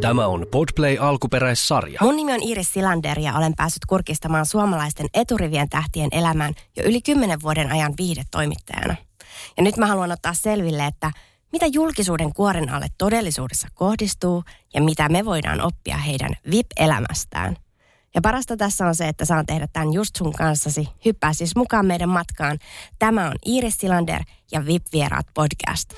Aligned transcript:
Tämä 0.00 0.26
on 0.26 0.46
Podplay 0.50 0.96
alkuperäissarja. 1.00 2.00
Mun 2.02 2.16
nimi 2.16 2.32
on 2.32 2.42
Iris 2.42 2.72
Silander 2.72 3.18
ja 3.18 3.36
olen 3.36 3.54
päässyt 3.56 3.84
kurkistamaan 3.88 4.46
suomalaisten 4.46 5.06
eturivien 5.14 5.68
tähtien 5.68 6.08
elämään 6.12 6.54
jo 6.76 6.84
yli 6.84 7.02
kymmenen 7.02 7.42
vuoden 7.42 7.72
ajan 7.72 7.94
viihdetoimittajana. 7.98 8.96
Ja 9.56 9.62
nyt 9.62 9.76
mä 9.76 9.86
haluan 9.86 10.12
ottaa 10.12 10.34
selville, 10.34 10.86
että 10.86 11.12
mitä 11.52 11.66
julkisuuden 11.66 12.32
kuoren 12.32 12.72
alle 12.72 12.86
todellisuudessa 12.98 13.68
kohdistuu 13.74 14.44
ja 14.74 14.82
mitä 14.82 15.08
me 15.08 15.24
voidaan 15.24 15.60
oppia 15.60 15.96
heidän 15.96 16.30
VIP-elämästään. 16.50 17.56
Ja 18.14 18.20
parasta 18.20 18.56
tässä 18.56 18.86
on 18.86 18.94
se, 18.94 19.08
että 19.08 19.24
saan 19.24 19.46
tehdä 19.46 19.66
tämän 19.72 19.92
just 19.92 20.16
sun 20.16 20.32
kanssasi. 20.32 20.88
Hyppää 21.04 21.32
siis 21.32 21.56
mukaan 21.56 21.86
meidän 21.86 22.08
matkaan. 22.08 22.58
Tämä 22.98 23.26
on 23.26 23.36
Iris 23.44 23.78
Silander 23.78 24.22
ja 24.52 24.66
VIP-vieraat 24.66 25.26
podcast. 25.34 25.90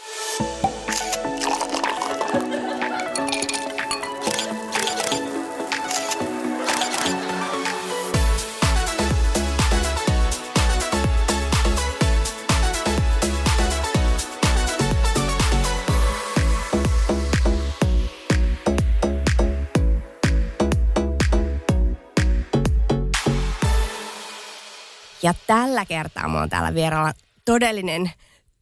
Ja 25.22 25.34
tällä 25.46 25.84
kertaa 25.84 26.28
mulla 26.28 26.42
on 26.42 26.50
täällä 26.50 26.74
vieraalla 26.74 27.12
todellinen 27.44 28.10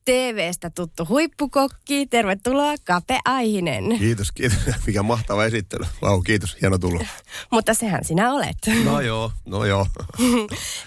TV-stä 0.05 0.71
tuttu 0.71 1.07
huippukokki. 1.09 2.07
Tervetuloa 2.07 2.75
Kape 2.85 3.19
Aihinen. 3.25 3.99
Kiitos, 3.99 4.33
kiitos. 4.33 4.59
Mikä 4.87 5.03
mahtava 5.03 5.45
esittely. 5.45 5.85
Vau, 6.03 6.23
kiitos. 6.23 6.57
Hieno 6.61 6.79
tulla. 6.79 7.05
Mutta 7.53 7.75
sehän 7.75 8.05
sinä 8.05 8.33
olet. 8.33 8.57
No 8.85 9.01
joo, 9.01 9.33
no 9.47 9.65
joo. 9.65 9.87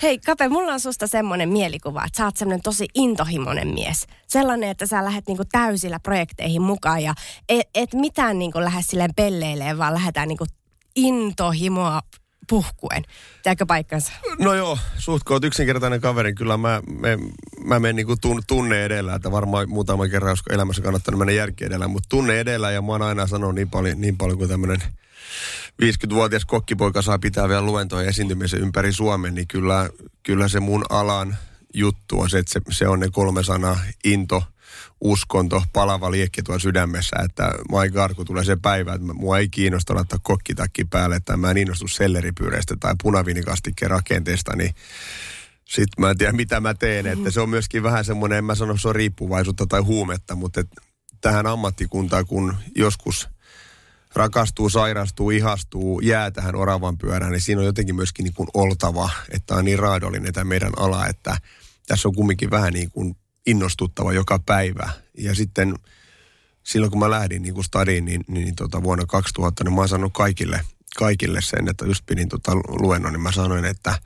Hei 0.01 0.19
Kape, 0.19 0.47
mulla 0.49 0.73
on 0.73 0.79
susta 0.79 1.07
semmoinen 1.07 1.49
mielikuva, 1.49 2.05
että 2.05 2.17
sä 2.17 2.25
oot 2.25 2.37
semmoinen 2.37 2.61
tosi 2.61 2.85
intohimoinen 2.95 3.67
mies. 3.67 4.07
Sellainen, 4.27 4.69
että 4.69 4.85
sä 4.85 5.05
lähdet 5.05 5.27
niinku 5.27 5.43
täysillä 5.51 5.99
projekteihin 5.99 6.61
mukaan 6.61 7.03
ja 7.03 7.13
et, 7.49 7.69
et 7.75 7.93
mitään 7.93 8.39
niinku 8.39 8.59
lähde 8.59 8.81
silleen 8.81 9.15
pelleilee, 9.15 9.77
vaan 9.77 9.93
lähdetään 9.93 10.27
niinku 10.27 10.45
intohimoa 10.95 12.01
puhkuen. 12.49 13.03
Tääkö 13.43 13.65
paikkansa? 13.65 14.11
No 14.39 14.53
joo, 14.53 14.77
suht 14.97 15.23
koot 15.23 15.43
yksinkertainen 15.43 16.01
kaveri. 16.01 16.33
Kyllä 16.33 16.57
mä, 16.57 16.81
me, 16.99 17.17
mä 17.63 17.79
menen 17.79 17.95
niin 17.95 18.21
tun, 18.21 18.41
tunne 18.47 18.85
edellä, 18.85 19.15
että 19.15 19.31
varmaan 19.31 19.69
muutama 19.69 20.07
kerran, 20.07 20.31
koska 20.31 20.53
elämässä 20.53 20.81
kannattaa 20.81 21.15
mennä 21.15 21.33
järki 21.33 21.65
edellä, 21.65 21.87
mutta 21.87 22.09
tunne 22.09 22.39
edellä 22.39 22.71
ja 22.71 22.81
mä 22.81 22.91
oon 22.91 23.01
aina 23.01 23.27
sanonut 23.27 23.55
niin 23.55 23.69
paljon, 23.69 24.01
niin 24.01 24.17
paljon 24.17 24.37
kuin 24.37 24.49
tämmöinen 24.49 24.81
50-vuotias 25.81 26.45
kokkipoika 26.45 27.01
saa 27.01 27.19
pitää 27.19 27.49
vielä 27.49 27.61
luentoja 27.61 28.09
esiintymisen 28.09 28.59
ympäri 28.59 28.93
Suomen, 28.93 29.35
niin 29.35 29.47
kyllä, 29.47 29.89
kyllä 30.23 30.47
se 30.47 30.59
mun 30.59 30.85
alan 30.89 31.37
juttu 31.73 32.19
on 32.19 32.29
se, 32.29 32.37
että 32.37 32.53
se, 32.53 32.61
se 32.71 32.87
on 32.87 32.99
ne 32.99 33.09
kolme 33.11 33.43
sanaa, 33.43 33.79
into, 34.03 34.43
uskonto, 35.03 35.63
palava 35.73 36.11
liekki 36.11 36.43
tuolla 36.43 36.59
sydämessä, 36.59 37.15
että 37.25 37.51
my 37.71 37.91
God, 37.91 38.13
kun 38.15 38.25
tulee 38.25 38.43
se 38.43 38.55
päivä, 38.55 38.93
että 38.93 39.13
mua 39.13 39.39
ei 39.39 39.49
kiinnosta 39.49 39.95
laittaa 39.95 40.19
kokkitakki 40.23 40.85
päälle, 40.85 41.19
tai 41.19 41.37
mä 41.37 41.51
en 41.51 41.57
innostu 41.57 41.87
selleripyyreistä 41.87 42.75
tai 42.79 42.95
punaviinikastikkeen 43.03 43.91
rakenteesta, 43.91 44.55
niin 44.55 44.75
sitten 45.65 46.01
mä 46.01 46.09
en 46.09 46.17
tiedä, 46.17 46.31
mitä 46.31 46.59
mä 46.59 46.73
teen. 46.73 47.07
Että 47.07 47.31
se 47.31 47.41
on 47.41 47.49
myöskin 47.49 47.83
vähän 47.83 48.05
semmoinen, 48.05 48.37
en 48.37 48.45
mä 48.45 48.55
sano, 48.55 48.77
se 48.77 48.87
on 48.87 48.95
riippuvaisuutta 48.95 49.67
tai 49.67 49.81
huumetta, 49.81 50.35
mutta 50.35 50.59
et 50.59 50.67
tähän 51.21 51.47
ammattikuntaan, 51.47 52.25
kun 52.25 52.55
joskus 52.75 53.29
rakastuu, 54.15 54.69
sairastuu, 54.69 55.31
ihastuu, 55.31 55.99
jää 55.99 56.31
tähän 56.31 56.55
oravan 56.55 56.97
pyörään, 56.97 57.31
niin 57.31 57.41
siinä 57.41 57.61
on 57.61 57.65
jotenkin 57.65 57.95
myöskin 57.95 58.23
niin 58.23 58.33
kuin 58.33 58.49
oltava, 58.53 59.09
että 59.31 59.55
on 59.55 59.65
niin 59.65 59.79
raadollinen 59.79 60.33
tämä 60.33 60.43
meidän 60.43 60.71
ala, 60.77 61.07
että 61.07 61.37
tässä 61.87 62.07
on 62.07 62.15
kumminkin 62.15 62.51
vähän 62.51 62.73
niin 62.73 62.91
kuin 62.91 63.15
innostuttava 63.45 64.13
joka 64.13 64.39
päivä. 64.39 64.89
Ja 65.17 65.35
sitten 65.35 65.75
silloin 66.63 66.91
kun 66.91 66.99
mä 66.99 67.09
lähdin 67.09 67.41
niin 67.41 67.53
kuin 67.53 67.63
stadiin, 67.63 68.05
niin, 68.05 68.23
niin, 68.27 68.45
niin 68.45 68.55
tota, 68.55 68.83
vuonna 68.83 69.05
2000, 69.05 69.63
niin 69.63 69.73
mä 69.73 69.81
oon 69.81 69.89
sanonut 69.89 70.13
kaikille, 70.13 70.61
kaikille 70.97 71.41
sen, 71.41 71.69
että 71.69 71.85
just 71.85 72.05
pidin 72.05 72.29
tota 72.29 72.55
luennon, 72.55 73.13
niin 73.13 73.21
mä 73.21 73.31
sanoin, 73.31 73.65
että 73.65 73.99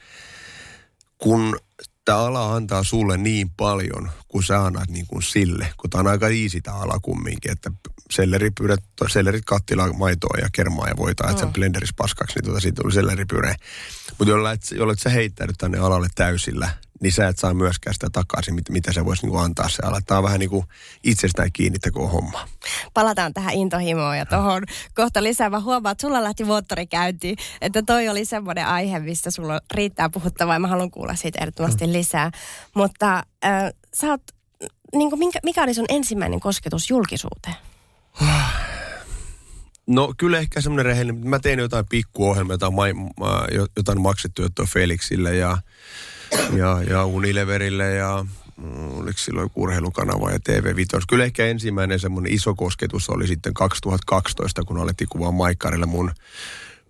kun 1.18 1.58
tämä 2.06 2.18
ala 2.18 2.56
antaa 2.56 2.84
sulle 2.84 3.18
niin 3.18 3.50
paljon, 3.50 4.12
kun 4.28 4.44
sä 4.44 4.66
annat 4.66 4.90
niin 4.90 5.08
kuin 5.08 5.24
sille, 5.24 5.74
kun 5.78 5.90
tämä 5.90 6.00
on 6.00 6.08
aika 6.08 6.28
easy 6.28 6.62
tämä 6.62 6.78
ala 6.78 7.00
kumminkin, 7.02 7.52
että 7.52 7.72
selleripyyrät, 8.12 8.84
sellerit 9.08 9.46
kattila 9.46 9.94
maitoa 9.94 10.38
ja 10.42 10.50
kermaa 10.52 10.88
ja 10.88 10.97
voitaa, 10.97 11.31
että 11.31 11.46
mm. 11.46 11.53
blenderis 11.53 11.94
paskaksi, 11.94 12.40
niin 12.40 12.46
tota, 12.46 12.59
siitä 12.59 12.81
tuli 12.81 12.94
selleripyre. 12.94 13.56
Mutta 14.18 14.31
jolla 14.31 14.52
et, 14.52 14.62
jolla 14.72 14.94
et 14.94 15.00
sä 15.00 15.09
heittänyt 15.09 15.56
tänne 15.58 15.78
alalle 15.78 16.08
täysillä, 16.16 16.70
niin 17.02 17.13
sä 17.13 17.28
et 17.28 17.40
saa 17.40 17.53
myöskään 17.53 17.94
sitä 17.94 18.08
takaisin, 18.12 18.56
mit, 18.56 18.69
mitä 18.69 18.94
se 18.94 19.06
voisi 19.06 19.24
niinku 19.24 19.38
antaa 19.38 19.69
se 19.69 19.84
ala. 19.85 20.02
Tämä 20.02 20.18
on 20.18 20.24
vähän 20.24 20.40
niin 20.40 20.50
kuin 20.50 20.66
itsestään 21.03 21.52
kiinni 21.52 21.80
teko 21.80 22.08
homma. 22.08 22.47
Palataan 22.94 23.34
tähän 23.34 23.53
intohimoon 23.53 24.18
ja 24.18 24.25
tuohon 24.25 24.63
kohta 24.96 25.24
lisää. 25.24 25.50
Mä 25.50 25.59
huomaan, 25.59 25.91
että 25.91 26.02
sulla 26.02 26.24
lähti 26.24 26.44
moottori 26.44 26.88
käyntiin. 26.88 27.38
Että 27.62 27.81
toi 27.81 28.09
oli 28.09 28.25
semmoinen 28.25 28.68
aihe, 28.68 29.00
mistä 29.00 29.31
sulla 29.31 29.62
riittää 29.74 30.09
puhuttavaa 30.09 30.56
ja 30.56 30.59
mä 30.59 30.68
haluan 30.68 30.91
kuulla 30.91 31.16
siitä 31.16 31.40
ehdottomasti 31.41 31.88
mm. 31.88 31.94
lisää. 31.94 32.31
Mutta 32.74 33.24
äh, 33.46 33.74
sä 33.94 34.08
oot, 34.08 34.22
niin 34.96 35.09
kuin, 35.09 35.19
minkä, 35.19 35.40
mikä 35.44 35.64
oli 35.64 35.74
sun 35.74 35.85
ensimmäinen 35.90 36.40
kosketus 36.40 36.90
julkisuuteen? 36.90 37.56
No 39.90 40.14
kyllä 40.18 40.40
ehkä 40.40 40.62
semmoinen 40.62 40.85
rehellinen. 40.85 41.28
Mä 41.28 41.40
tein 41.40 41.59
jotain 41.59 41.85
pikkuohjelmia, 41.90 42.53
jotain, 42.53 42.74
ma- 42.74 43.47
jotain 43.78 44.02
maksettu 44.02 44.41
juttua 44.41 44.66
Felixille 44.66 45.35
ja 45.35 45.58
ja, 46.58 46.82
ja 46.90 47.06
Unileverille 47.06 47.94
ja 47.94 48.26
mm, 48.58 48.98
oliko 48.98 49.18
silloin 49.18 49.52
urheilukanava 49.56 50.32
ja 50.32 50.38
TV5. 50.38 51.04
Kyllä 51.10 51.24
ehkä 51.24 51.46
ensimmäinen 51.46 52.00
semmoinen 52.00 52.34
iso 52.34 52.56
kosketus 52.56 53.10
oli 53.10 53.28
sitten 53.28 53.54
2012, 53.54 54.64
kun 54.64 54.78
alettiin 54.78 55.10
kuvaa 55.10 55.32
Maikkarille 55.32 55.86
mun, 55.86 56.12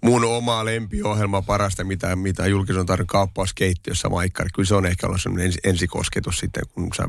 mun 0.01 0.23
oma 0.23 0.65
lempiohjelma 0.65 1.41
parasta, 1.41 1.83
mitä, 1.83 2.15
mitä 2.15 2.47
julkisen 2.47 2.85
tarvitsen 2.85 3.07
kauppauskeittiössä 3.07 4.09
Maikkari. 4.09 4.49
Kyllä 4.55 4.67
se 4.67 4.75
on 4.75 4.85
ehkä 4.85 5.07
ollut 5.07 5.21
semmoinen 5.21 5.45
ensi, 5.45 5.59
ensikosketus 5.63 6.37
sitten, 6.37 6.63
kun 6.73 6.89
sä 6.95 7.07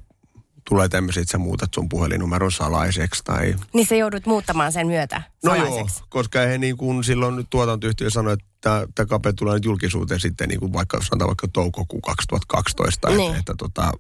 tulee 0.69 0.89
tämmöisiä, 0.89 1.21
että 1.21 1.33
sä 1.33 1.39
muutat 1.39 1.75
sun 1.75 1.89
puhelinnumeron 1.89 2.53
salaiseksi 2.53 3.25
tai... 3.25 3.55
Niin 3.75 3.87
sä 3.87 3.97
joudut 3.97 4.27
muuttamaan 4.27 4.73
sen 4.73 4.87
myötä 4.87 5.23
salaiseksi. 5.45 5.71
No 5.71 5.79
joo, 5.79 5.89
koska 6.09 6.41
he 6.41 6.59
niin 6.59 6.77
kuin 6.77 7.05
silloin 7.05 7.37
nyt 7.37 7.47
tuotantoyhtiö 7.51 8.11
sanoi, 8.11 8.33
että 8.33 8.87
tämä 8.95 9.07
kape 9.07 9.33
tulee 9.33 9.55
nyt 9.55 9.65
julkisuuteen 9.65 10.21
sitten 10.21 10.49
niin 10.49 10.61
kuin 10.61 10.73
vaikka 10.73 11.01
sanotaan 11.03 11.29
vaikka 11.29 11.49
toukokuun 11.53 12.03
2012, 12.03 13.09
niin. 13.09 13.21
että, 13.21 13.39
että 13.39 13.55
tota, 13.59 13.93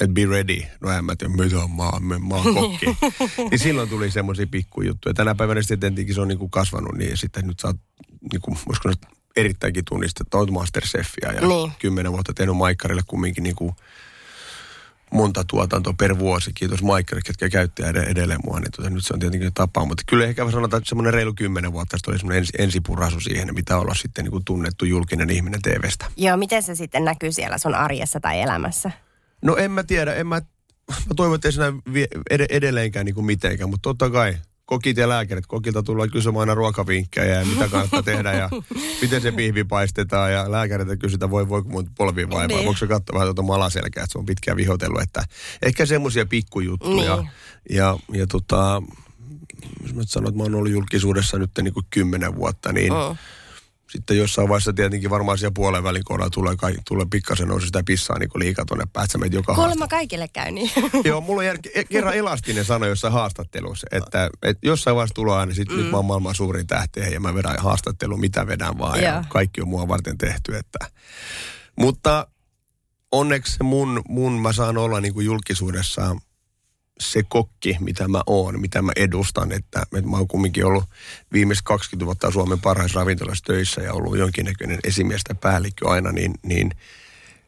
että 0.00 0.14
be 0.14 0.26
ready. 0.26 0.62
No 0.80 0.90
en 0.90 1.04
mä 1.04 1.16
tiedä, 1.16 1.34
mitä 1.34 1.58
on 1.58 1.70
maa, 1.70 2.00
mä 2.00 2.34
oon 2.34 2.54
kokki. 2.54 2.86
niin 3.50 3.58
silloin 3.58 3.88
tuli 3.88 4.10
semmoisia 4.10 4.46
pikkujuttuja. 4.46 5.14
Tänä 5.14 5.34
päivänä 5.34 5.62
sitten 5.62 5.80
tietenkin 5.80 6.14
se 6.14 6.20
on 6.20 6.28
niin 6.28 6.38
kuin 6.38 6.50
kasvanut, 6.50 6.94
niin 6.94 7.16
sitten 7.16 7.46
nyt 7.46 7.60
sä 7.60 7.68
oot, 7.68 7.76
niin 8.32 8.40
kuin, 8.40 8.58
nyt 8.84 8.98
erittäinkin 9.36 9.84
tunnistettu, 9.84 10.36
oot 10.36 10.50
Masterchefia 10.50 11.32
ja 11.32 11.40
niin. 11.40 11.72
kymmenen 11.78 12.12
vuotta 12.12 12.34
tehnyt 12.34 12.56
Maikkarille 12.56 13.02
kumminkin 13.06 13.44
niin 13.44 13.56
kuin 13.56 13.72
monta 15.12 15.44
tuotantoa 15.44 15.94
per 15.98 16.18
vuosi. 16.18 16.50
Kiitos 16.54 16.82
Maikkarille, 16.82 17.22
ketkä 17.26 17.48
käytti 17.48 17.82
edelleen 17.82 18.40
mua, 18.44 18.60
niin 18.60 18.70
tota, 18.76 18.90
nyt 18.90 19.06
se 19.06 19.14
on 19.14 19.20
tietenkin 19.20 19.54
tapa. 19.54 19.84
Mutta 19.84 20.02
kyllä 20.06 20.24
ehkä 20.24 20.50
sanotaan, 20.50 20.78
että 20.78 20.88
semmoinen 20.88 21.14
reilu 21.14 21.34
kymmenen 21.34 21.72
vuotta 21.72 21.96
sitten 21.96 22.12
oli 22.12 22.18
semmoinen 22.18 22.38
ensi, 22.38 22.52
ensipurasu 22.58 23.20
siihen, 23.20 23.54
mitä 23.54 23.78
olla 23.78 23.94
sitten 23.94 24.24
niin 24.24 24.32
kuin 24.32 24.44
tunnettu 24.44 24.84
julkinen 24.84 25.30
ihminen 25.30 25.62
TVstä. 25.62 26.06
Joo, 26.16 26.36
miten 26.36 26.62
se 26.62 26.74
sitten 26.74 27.04
näkyy 27.04 27.32
siellä 27.32 27.58
sun 27.58 27.74
arjessa 27.74 28.20
tai 28.20 28.40
elämässä? 28.40 28.90
No 29.42 29.56
en 29.56 29.70
mä 29.70 29.82
tiedä, 29.82 30.14
en 30.14 30.26
mä, 30.26 30.40
mä 30.90 31.14
toivon, 31.16 31.34
että 31.34 31.48
ei 32.30 32.46
edelleenkään 32.50 33.06
niin 33.06 33.14
kuin 33.14 33.26
mitenkään, 33.26 33.70
mutta 33.70 33.82
totta 33.82 34.10
kai 34.10 34.34
kokit 34.66 34.96
ja 34.96 35.08
lääkärit. 35.08 35.46
Kokilta 35.46 35.82
tullaan 35.82 36.10
kysymään 36.10 36.40
aina 36.40 36.54
ruokavinkkejä 36.54 37.38
ja 37.38 37.46
mitä 37.46 37.68
kannattaa 37.68 38.02
tehdä 38.02 38.32
ja 38.32 38.50
miten 39.02 39.22
se 39.22 39.32
pihvi 39.32 39.64
paistetaan. 39.64 40.32
Ja 40.32 40.52
lääkäriltä 40.52 40.96
kysytään, 40.96 41.30
voi 41.30 41.48
voiko 41.48 41.68
mun 41.68 41.90
polvi 41.98 42.30
vaivaa. 42.30 42.46
Niin. 42.46 42.64
Voiko 42.64 42.78
se 42.78 42.86
katsoa 42.86 43.14
vähän 43.14 43.26
tuota 43.26 43.42
malaselkää, 43.42 44.04
että 44.04 44.12
se 44.12 44.18
on 44.18 44.26
pitkään 44.26 44.56
vihotellut. 44.56 45.02
Että 45.02 45.24
ehkä 45.62 45.86
semmoisia 45.86 46.26
pikkujuttuja. 46.26 47.16
Niin. 47.16 47.30
Ja, 47.70 47.98
ja 48.12 48.26
tota, 48.26 48.82
jos 49.82 49.94
mä 49.94 50.02
sanon, 50.06 50.28
että 50.28 50.38
mä 50.38 50.42
oon 50.42 50.54
ollut 50.54 50.72
julkisuudessa 50.72 51.38
nyt 51.38 51.50
niin 51.62 51.74
kuin 51.74 51.86
kymmenen 51.90 52.36
vuotta, 52.36 52.72
niin 52.72 52.92
oh 52.92 53.16
sitten 53.90 54.18
jossain 54.18 54.48
vaiheessa 54.48 54.72
tietenkin 54.72 55.10
varmaan 55.10 55.38
siellä 55.38 55.54
puolen 55.54 55.82
välin 55.82 56.04
kohdalla 56.04 56.30
tulee, 56.30 56.56
tulee 56.88 57.06
pikkasen 57.10 57.48
nousu 57.48 57.66
sitä 57.66 57.82
pissaa 57.86 58.18
niin 58.18 58.30
liikaa 58.34 58.64
tuonne 58.64 58.84
päätsämeet 58.92 59.32
joka 59.32 59.54
Kuulemma 59.54 59.88
kaikille 59.88 60.28
käy 60.28 60.50
niin. 60.50 60.70
Joo, 61.04 61.20
mulla 61.20 61.40
on 61.40 61.46
jär, 61.46 61.58
kerran 61.88 62.14
elastinen 62.14 62.64
sano 62.64 62.86
jossain 62.86 63.12
haastattelussa, 63.12 63.86
että, 63.90 64.30
että 64.42 64.66
jossain 64.66 64.96
vaiheessa 64.96 65.14
tulee 65.14 65.36
aina, 65.36 65.54
sitten 65.54 65.76
mm. 65.76 65.82
nyt 65.82 65.90
mä 65.90 65.96
oon 65.96 66.06
maailman 66.06 66.34
suurin 66.34 66.66
tähti 66.66 67.00
ja 67.00 67.20
mä 67.20 67.34
vedän 67.34 67.56
haastattelu, 67.58 68.16
mitä 68.16 68.46
vedän 68.46 68.78
vaan 68.78 69.02
ja, 69.02 69.04
ja 69.04 69.24
kaikki 69.28 69.60
on 69.60 69.68
mua 69.68 69.88
varten 69.88 70.18
tehty. 70.18 70.56
Että. 70.56 70.78
Mutta 71.76 72.26
onneksi 73.12 73.62
mun, 73.62 74.02
mun 74.08 74.32
mä 74.32 74.52
saan 74.52 74.78
olla 74.78 75.00
niin 75.00 75.14
kuin 75.14 75.26
julkisuudessa 75.26 76.16
se 77.00 77.22
kokki, 77.22 77.76
mitä 77.80 78.08
mä 78.08 78.22
oon, 78.26 78.60
mitä 78.60 78.82
mä 78.82 78.92
edustan, 78.96 79.52
että, 79.52 79.82
että 79.82 80.10
mä 80.10 80.16
oon 80.16 80.28
kumminkin 80.28 80.66
ollut 80.66 80.84
viimeiset 81.32 81.64
20 81.64 82.06
vuotta 82.06 82.30
Suomen 82.30 82.60
parhaissa 82.60 83.00
ravintolassa 83.00 83.44
töissä 83.44 83.80
ja 83.80 83.92
ollut 83.92 84.18
jonkinnäköinen 84.18 84.78
esimiestä 84.84 85.34
päällikkö 85.34 85.90
aina, 85.90 86.12
niin, 86.12 86.34
niin 86.42 86.70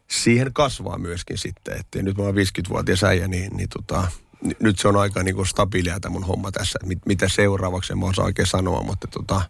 siihen 0.07 0.53
kasvaa 0.53 0.97
myöskin 0.97 1.37
sitten, 1.37 1.79
että 1.79 2.01
nyt 2.01 2.17
mä 2.17 2.23
oon 2.23 2.35
50-vuotias 2.35 3.03
äijä, 3.03 3.27
niin, 3.27 3.57
niin 3.57 3.69
tota, 3.69 4.07
nyt 4.59 4.79
se 4.79 4.87
on 4.87 4.97
aika 4.97 5.23
niin 5.23 5.45
stabiilia 5.45 5.99
tämä 5.99 6.13
mun 6.13 6.27
homma 6.27 6.51
tässä, 6.51 6.79
mit, 6.85 6.99
mitä 7.05 7.29
seuraavaksi 7.29 7.95
mä 7.95 8.05
osaa 8.05 8.25
oikein 8.25 8.47
sanoa, 8.47 8.83
mutta 8.83 9.07
tota, 9.07 9.41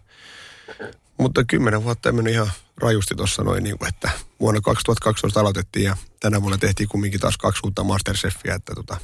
mutta 1.18 1.44
kymmenen 1.44 1.84
vuotta 1.84 2.12
mennyt 2.12 2.34
ihan 2.34 2.52
rajusti 2.76 3.14
tuossa 3.14 3.42
noin, 3.42 3.64
niin 3.64 3.78
kuin, 3.78 3.88
että 3.88 4.10
vuonna 4.40 4.60
2012 4.60 5.40
aloitettiin 5.40 5.84
ja 5.84 5.96
tänä 6.20 6.42
vuonna 6.42 6.58
tehtiin 6.58 6.88
kumminkin 6.88 7.20
taas 7.20 7.36
kaksi 7.36 7.60
uutta 7.64 7.84
Masterchefia, 7.84 8.54
että 8.54 8.74
tota, 8.74 8.96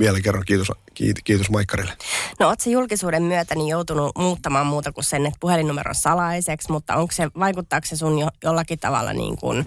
vielä 0.00 0.20
kerran 0.20 0.44
kiitos, 0.46 0.72
kiitos, 0.94 1.22
kiitos 1.24 1.50
Maikkarille. 1.50 1.92
No 2.40 2.48
oot 2.48 2.60
se 2.60 2.70
julkisuuden 2.70 3.22
myötä 3.22 3.54
niin 3.54 3.68
joutunut 3.68 4.18
muuttamaan 4.18 4.66
muuta 4.66 4.92
kuin 4.92 5.04
sen, 5.04 5.26
että 5.26 5.38
puhelinnumero 5.40 5.88
on 5.88 5.94
salaiseksi, 5.94 6.72
mutta 6.72 6.96
onko 6.96 7.12
se, 7.12 7.28
vaikuttaako 7.38 7.86
se 7.86 7.96
sun 7.96 8.18
jo, 8.18 8.28
jollakin 8.44 8.78
tavalla 8.78 9.12
niin 9.12 9.36
kuin 9.36 9.66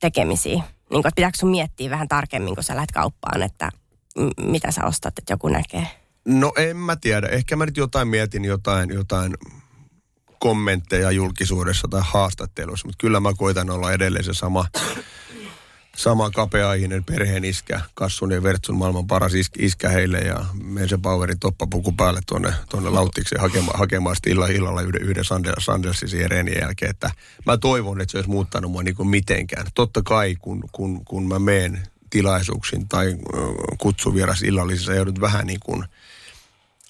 tekemisiin? 0.00 0.62
Niin 0.90 1.02
kuin, 1.02 1.12
pitääkö 1.16 1.38
sun 1.38 1.50
miettiä 1.50 1.90
vähän 1.90 2.08
tarkemmin, 2.08 2.54
kun 2.54 2.64
sä 2.64 2.74
lähdet 2.74 2.92
kauppaan, 2.92 3.42
että 3.42 3.70
m- 4.18 4.50
mitä 4.50 4.70
sä 4.70 4.84
ostat, 4.84 5.18
että 5.18 5.32
joku 5.32 5.48
näkee? 5.48 5.86
No 6.24 6.52
en 6.56 6.76
mä 6.76 6.96
tiedä. 6.96 7.26
Ehkä 7.26 7.56
mä 7.56 7.66
nyt 7.66 7.76
jotain 7.76 8.08
mietin, 8.08 8.44
jotain, 8.44 8.90
jotain 8.94 9.34
kommentteja 10.38 11.10
julkisuudessa 11.10 11.88
tai 11.90 12.02
haastattelussa, 12.04 12.88
mutta 12.88 13.00
kyllä 13.00 13.20
mä 13.20 13.32
koitan 13.36 13.70
olla 13.70 13.92
edelleen 13.92 14.24
se 14.24 14.34
sama, 14.34 14.66
sama 15.98 16.30
kapeaihinen 16.30 17.04
perheen 17.04 17.44
iskä, 17.44 17.80
Kassun 17.94 18.32
ja 18.32 18.42
Vertsun 18.42 18.76
maailman 18.76 19.06
paras 19.06 19.32
iskä, 19.58 19.88
heille 19.88 20.18
ja 20.18 20.44
menen 20.62 20.88
se 20.88 20.98
Powerin 20.98 21.38
toppapuku 21.38 21.92
päälle 21.92 22.20
tuonne, 22.26 22.52
tuonne 22.70 22.90
Lauttikseen 22.90 23.40
hakema, 23.40 23.72
hakemaan 23.74 24.16
illa, 24.26 24.46
illalla 24.46 24.82
yhden, 24.82 25.02
yhden 25.02 25.24
Sandelsin 25.58 26.08
siihen 26.08 26.30
reenin 26.30 26.58
jälkeen, 26.60 26.90
että 26.90 27.10
mä 27.46 27.56
toivon, 27.56 28.00
että 28.00 28.12
se 28.12 28.18
olisi 28.18 28.30
muuttanut 28.30 28.70
mua 28.70 28.82
niin 28.82 29.08
mitenkään. 29.08 29.66
Totta 29.74 30.02
kai, 30.02 30.36
kun, 30.40 30.64
kun, 30.72 31.04
kun 31.04 31.28
mä 31.28 31.38
menen 31.38 31.82
tilaisuuksiin 32.10 32.88
tai 32.88 33.16
kutsuvieras 33.78 34.42
illallisissa 34.42 34.94
joudut 34.94 35.20
vähän 35.20 35.46
niin 35.46 35.60
kuin– 35.60 35.84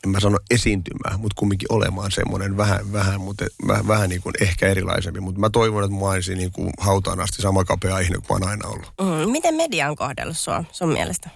en 0.04 0.10
mä 0.10 0.20
sano 0.20 0.38
esiintymään, 0.50 1.20
mutta 1.20 1.34
kumminkin 1.38 1.72
olemaan 1.72 2.10
semmoinen 2.10 2.56
vähän, 2.56 2.92
vähän, 2.92 3.20
mutta 3.20 3.44
vähän, 3.68 3.88
vähän 3.88 4.08
niin 4.08 4.22
kuin 4.22 4.34
ehkä 4.40 4.66
erilaisempi. 4.66 5.20
Mutta 5.20 5.40
mä 5.40 5.50
toivon, 5.50 5.84
että 5.84 5.96
mä 5.96 6.06
olisin 6.06 6.38
niin 6.38 6.52
kuin 6.52 6.70
hautaan 6.78 7.20
asti 7.20 7.42
sama 7.42 7.64
kapea 7.64 7.98
ihminen 7.98 8.22
kuin 8.26 8.40
mä 8.40 8.46
oon 8.46 8.50
aina 8.50 8.68
ollut. 8.68 8.92
Mm, 9.00 9.30
miten 9.30 9.54
media 9.54 9.90
on 9.90 9.96
kohdellut 9.96 10.38
sua 10.38 10.64
sun 10.72 10.88
mielestä? 10.92 11.30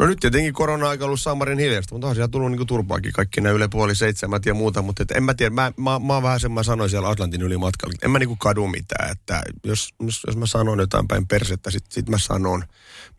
No 0.00 0.06
nyt 0.06 0.18
tietenkin 0.20 0.52
korona-aika 0.52 1.04
ollut 1.04 1.20
Samarin 1.20 1.58
hiljasta, 1.58 1.94
mutta 1.94 2.06
on 2.08 2.14
siellä 2.14 2.28
tullut 2.28 2.50
niin 2.50 2.66
turpaakin 2.66 3.12
kaikki 3.12 3.40
nämä 3.40 3.54
Yle 3.54 3.68
puoli 3.68 3.96
seitsemät 3.96 4.46
ja 4.46 4.54
muuta, 4.54 4.82
mutta 4.82 5.02
et 5.02 5.10
en 5.10 5.22
mä 5.22 5.34
tiedä, 5.34 5.54
mä, 5.54 5.72
mä, 5.76 5.98
mä 5.98 6.14
oon 6.14 6.22
vähän 6.22 6.40
sen, 6.40 6.52
mä 6.52 6.62
sanoin 6.62 6.90
siellä 6.90 7.08
Atlantin 7.08 7.42
yli 7.42 7.56
matkalla, 7.56 7.94
en 8.02 8.10
mä 8.10 8.18
niin 8.18 8.38
kadu 8.38 8.68
mitään, 8.68 9.10
että 9.10 9.42
jos, 9.64 9.94
jos, 10.00 10.22
jos 10.26 10.36
mä 10.36 10.46
sanon 10.46 10.78
jotain 10.78 11.08
päin 11.08 11.26
persettä, 11.26 11.70
sit, 11.70 11.84
sit 11.88 12.08
mä 12.08 12.18
sanon, 12.18 12.64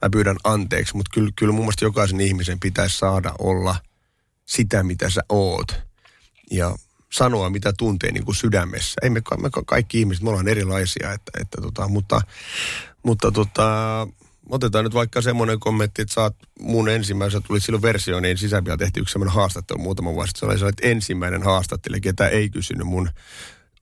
mä 0.02 0.10
pyydän 0.12 0.38
anteeksi, 0.44 0.96
mutta 0.96 1.12
kyllä, 1.14 1.32
kyllä 1.36 1.54
mun 1.54 1.62
mielestä 1.62 1.86
jokaisen 1.86 2.22
ihmisen 2.22 2.60
pitäisi 2.60 2.98
saada 2.98 3.34
olla 3.40 3.76
sitä, 4.46 4.84
mitä 4.84 5.10
sä 5.10 5.22
oot. 5.30 5.82
Ja 6.52 6.76
sanoa, 7.14 7.50
mitä 7.50 7.74
tuntee 7.74 8.12
niin 8.12 8.26
kuin 8.26 8.36
sydämessä. 8.36 8.94
Ei 9.02 9.10
me, 9.10 9.22
me 9.42 9.50
kaikki 9.66 10.00
ihmiset, 10.00 10.24
me 10.24 10.30
ollaan 10.30 10.48
erilaisia, 10.48 11.14
että, 11.14 11.32
että 11.42 11.62
tota, 11.62 11.88
mutta, 11.88 12.22
mutta 13.04 13.32
tota, 13.32 14.08
otetaan 14.50 14.84
nyt 14.84 14.94
vaikka 14.94 15.22
semmoinen 15.22 15.60
kommentti, 15.60 16.02
että 16.02 16.14
saat 16.14 16.36
mun 16.60 16.90
ensimmäisen, 16.90 17.44
tuli 17.44 17.60
silloin 17.60 17.82
versio, 17.82 18.20
niin 18.20 18.38
sisäpiä 18.38 18.78
tehtiin 18.78 19.02
yksi 19.02 19.12
semmoinen 19.12 19.36
haastattelu 19.36 19.80
muutama 19.80 20.14
vuosi 20.14 20.30
sitten. 20.30 20.60
Se 20.60 20.66
oli 20.66 20.74
ensimmäinen 20.82 21.44
haastattelija, 21.44 22.02
ketä 22.02 22.28
ei 22.28 22.50
kysynyt 22.50 22.88
mun 22.88 23.10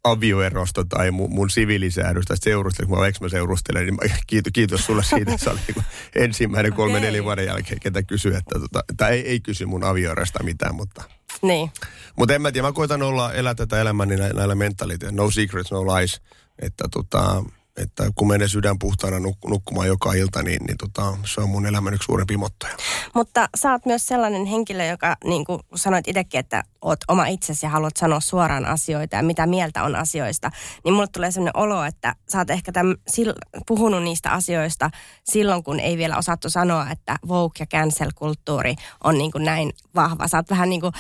avioerosta 0.04 0.86
tai 0.86 1.12
mun, 1.12 1.32
mun 1.32 1.50
siviilisäädöstä 1.50 2.36
seurustelu, 2.40 2.88
kun 2.88 2.98
mä, 2.98 3.12
mä 3.22 3.30
seurustelen, 3.30 3.86
niin 3.86 3.96
mä, 3.96 4.02
kiitos, 4.28 4.52
kiitos 4.54 4.86
sulle 4.86 5.04
siitä. 5.04 5.38
Se 5.38 5.50
oli 5.50 5.60
niin 5.68 5.86
ensimmäinen 6.16 6.74
kolme 6.74 6.98
okay. 6.98 7.06
neljä 7.06 7.24
vuoden 7.24 7.46
jälkeen, 7.46 7.80
ketä 7.80 8.04
kysyi, 8.04 8.36
että 8.36 8.60
tota, 8.60 8.84
tai 8.98 9.12
ei, 9.12 9.28
ei 9.28 9.40
kysy 9.40 9.66
mun 9.66 9.84
avioerosta 9.84 10.44
mitään, 10.44 10.76
mutta... 10.76 11.04
Niin. 11.42 11.72
Mutta 12.16 12.34
en 12.34 12.42
mä 12.42 12.52
tiedä, 12.52 12.68
mä 12.68 12.72
koitan 12.72 13.02
olla, 13.02 13.34
elää 13.34 13.56
tätä 13.56 13.82
elämäni 13.82 14.18
näillä, 14.18 14.38
näillä 14.38 14.56
mentaliteilla, 14.56 15.16
no 15.16 15.32
secrets, 15.32 15.72
no 15.72 15.86
lies, 15.86 16.22
että 16.60 16.84
tota, 16.92 17.44
että 17.80 18.04
kun 18.16 18.28
menee 18.28 18.48
sydän 18.48 18.80
puhtaana 18.80 19.18
nuk- 19.18 19.50
nukkumaan 19.50 19.88
joka 19.88 20.14
ilta, 20.14 20.44
niin, 20.44 20.66
niin 20.66 20.78
tota, 20.78 21.18
se 21.26 21.42
on 21.42 21.50
mun 21.50 21.66
elämän 21.66 21.94
yksi 21.94 22.06
suurempi 22.06 22.38
mottoja. 22.38 22.74
Mutta 23.16 23.50
sä 23.58 23.72
oot 23.72 23.86
myös 23.86 24.08
sellainen 24.08 24.46
henkilö, 24.46 24.86
joka 24.86 25.16
niin 25.24 25.46
kuin 25.46 25.60
sanoit 25.76 26.08
itsekin, 26.08 26.40
että 26.40 26.64
oot 26.82 27.00
oma 27.08 27.26
itsesi 27.26 27.66
ja 27.66 27.70
haluat 27.70 27.98
sanoa 27.98 28.20
suoraan 28.20 28.66
asioita 28.66 29.16
ja 29.16 29.24
mitä 29.24 29.46
mieltä 29.46 29.84
on 29.84 29.96
asioista, 29.96 30.52
niin 30.84 30.94
mulle 30.94 31.08
tulee 31.08 31.32
sellainen 31.32 31.58
olo, 31.58 31.84
että 31.84 32.16
sä 32.32 32.38
oot 32.38 32.50
ehkä 32.50 32.72
täm, 32.72 32.96
sil, 33.14 33.32
puhunut 33.68 34.04
niistä 34.04 34.32
asioista 34.32 34.90
silloin, 35.24 35.64
kun 35.64 35.80
ei 35.80 35.98
vielä 35.98 36.18
osattu 36.18 36.50
sanoa, 36.50 36.90
että 36.92 37.16
woke 37.28 37.60
ja 37.60 37.66
cancel-kulttuuri 37.80 38.76
on 39.04 39.18
niin 39.18 39.32
kuin 39.32 39.46
näin 39.46 39.72
vahva. 39.96 40.28
Sä 40.28 40.38
oot 40.38 40.50
vähän 40.50 40.70
niin 40.70 40.82
kuin 40.82 40.94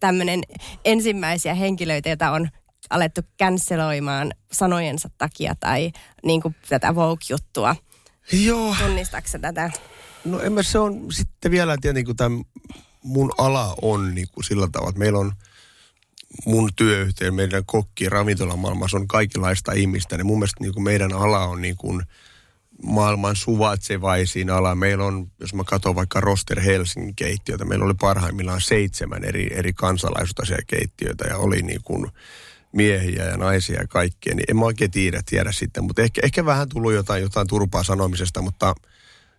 tämmöinen 0.00 0.42
ensimmäisiä 0.84 1.54
henkilöitä, 1.54 2.08
joita 2.08 2.30
on 2.30 2.48
alettu 2.90 3.20
canceloimaan 3.42 4.32
sanojensa 4.52 5.10
takia 5.18 5.54
tai 5.60 5.92
niin 6.24 6.42
kuin 6.42 6.56
tätä 6.68 6.94
Vogue-juttua. 6.94 7.76
Joo. 8.32 8.76
Tunnistatko 8.78 9.38
tätä? 9.40 9.70
No 10.24 10.40
en 10.40 10.52
mä, 10.52 10.62
se 10.62 10.78
on 10.78 11.12
sitten 11.12 11.50
vielä 11.50 11.76
tietenkin, 11.80 12.06
kun 12.06 12.16
tämän 12.16 12.42
mun 13.04 13.32
ala 13.38 13.76
on 13.82 14.14
niin 14.14 14.26
kuin 14.32 14.44
sillä 14.44 14.68
tavalla, 14.72 14.90
että 14.90 14.98
meillä 14.98 15.18
on 15.18 15.32
mun 16.46 16.70
työyhteen, 16.76 17.34
meidän 17.34 17.64
kokki 17.66 18.08
ravintolamaailmassa 18.08 18.96
on 18.96 19.08
kaikenlaista 19.08 19.72
ihmistä. 19.72 20.16
Niin 20.16 20.26
mun 20.26 20.38
mielestä 20.38 20.64
niin 20.64 20.74
kuin 20.74 20.84
meidän 20.84 21.12
ala 21.12 21.44
on 21.44 21.62
niin 21.62 21.76
kuin 21.76 22.02
maailman 22.82 23.36
suvatsevaisin 23.36 24.50
ala. 24.50 24.74
Meillä 24.74 25.04
on, 25.04 25.30
jos 25.40 25.54
mä 25.54 25.64
katson 25.64 25.94
vaikka 25.94 26.20
Roster 26.20 26.60
Helsingin 26.60 27.16
keittiötä, 27.16 27.64
meillä 27.64 27.84
oli 27.84 27.94
parhaimmillaan 28.00 28.60
seitsemän 28.60 29.24
eri, 29.24 29.48
eri 29.52 29.72
kansalaisuutta 29.72 30.42
keittiöitä 30.66 31.24
ja 31.28 31.36
oli 31.36 31.62
niin 31.62 31.80
kuin 31.84 32.10
miehiä 32.72 33.24
ja 33.24 33.36
naisia 33.36 33.80
ja 33.80 33.86
kaikkea, 33.86 34.34
niin 34.34 34.44
en 34.48 34.56
mä 34.56 34.64
oikein 34.64 34.90
tiedä, 34.90 35.22
tiedä 35.26 35.52
sitten. 35.52 35.84
Mutta 35.84 36.02
ehkä, 36.02 36.20
ehkä 36.24 36.44
vähän 36.44 36.68
tullut 36.68 36.92
jotain, 36.92 37.22
jotain 37.22 37.46
turpaa 37.46 37.82
sanomisesta, 37.82 38.42
mutta 38.42 38.74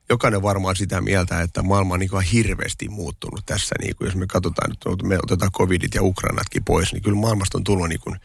jokainen 0.09 0.41
varmaan 0.41 0.75
sitä 0.75 1.01
mieltä, 1.01 1.41
että 1.41 1.61
maailma 1.61 1.93
on 1.93 1.99
niin 1.99 2.21
hirveästi 2.33 2.89
muuttunut 2.89 3.45
tässä. 3.45 3.75
Niin 3.81 3.95
kuin 3.95 4.05
jos 4.05 4.15
me 4.15 4.27
katsotaan 4.27 4.69
nyt, 4.69 5.03
me 5.03 5.17
otetaan 5.23 5.51
covidit 5.51 5.95
ja 5.95 6.03
Ukrainatkin 6.03 6.63
pois, 6.63 6.93
niin 6.93 7.03
kyllä 7.03 7.17
maailmasta 7.17 7.57
on 7.57 7.63
tullut 7.63 7.89
niin 7.89 8.01
kuin 8.01 8.15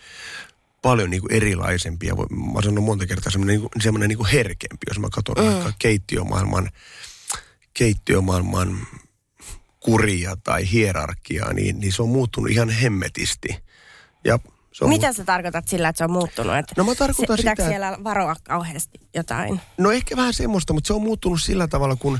paljon 0.83 1.11
niin 1.11 1.21
kuin 1.21 1.33
erilaisempia. 1.33 2.15
Mä 2.55 2.63
sanon 2.63 2.85
monta 2.85 3.07
kertaa 3.07 3.31
semmoinen, 3.31 3.55
niin 3.61 3.71
kuin, 3.71 3.83
semmoinen 3.83 4.09
niin 4.09 4.17
kuin 4.17 4.31
herkempi, 4.31 4.87
jos 4.89 4.99
mä 4.99 5.09
katson 5.13 5.37
mm. 5.39 5.45
vaikka 5.45 5.73
keittiömaailman, 5.79 6.71
keittiömaailman 7.75 8.87
kuria 9.81 10.37
tai 10.45 10.71
hierarkiaa, 10.73 11.53
niin, 11.53 11.81
niin 11.81 11.93
se 11.93 12.03
on 12.03 12.09
muuttunut 12.09 12.51
ihan 12.51 12.71
hemmetisti. 12.71 13.49
Ja 14.25 14.39
se 14.77 14.85
on 14.85 14.91
Mitä 14.91 15.13
sä 15.13 15.25
tarkoitat 15.25 15.69
sillä, 15.69 15.89
että 15.89 15.99
se 15.99 16.05
on 16.05 16.11
muuttunut? 16.11 16.57
Että 16.57 16.75
no 16.77 16.85
mä 16.85 16.95
tarkoitan 16.95 17.37
se, 17.37 17.43
sitä... 17.43 17.69
siellä 17.69 17.99
varoa 18.05 18.37
kauheasti 18.43 19.01
jotain? 19.15 19.61
No 19.79 19.91
ehkä 19.91 20.17
vähän 20.17 20.35
semmoista, 20.35 20.73
mutta 20.73 20.89
se 20.89 20.93
on 20.93 21.03
muuttunut 21.03 21.43
sillä 21.43 21.69
tavalla, 21.69 21.97
kun 21.97 22.19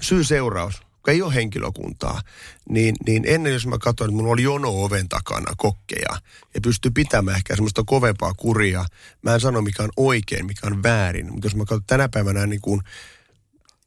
syy-seuraus, 0.00 0.80
kun 0.80 1.14
ei 1.14 1.22
ole 1.22 1.34
henkilökuntaa, 1.34 2.20
niin, 2.68 2.94
niin 3.06 3.24
ennen 3.26 3.52
jos 3.52 3.66
mä 3.66 3.78
katsoin, 3.78 4.08
että 4.08 4.16
mulla 4.16 4.32
oli 4.32 4.42
jono 4.42 4.68
oven 4.70 5.08
takana 5.08 5.54
kokkeja 5.56 6.16
ja 6.54 6.60
pystyi 6.60 6.90
pitämään 6.90 7.36
ehkä 7.36 7.56
semmoista 7.56 7.82
kovempaa 7.86 8.34
kuria. 8.34 8.84
Mä 9.22 9.34
en 9.34 9.40
sano 9.40 9.62
mikä 9.62 9.82
on 9.82 9.92
oikein, 9.96 10.46
mikä 10.46 10.66
on 10.66 10.82
väärin, 10.82 11.32
mutta 11.32 11.46
jos 11.46 11.56
mä 11.56 11.64
katson 11.64 11.84
tänä 11.86 12.08
päivänä 12.08 12.46
niin 12.46 12.60
kuin, 12.60 12.80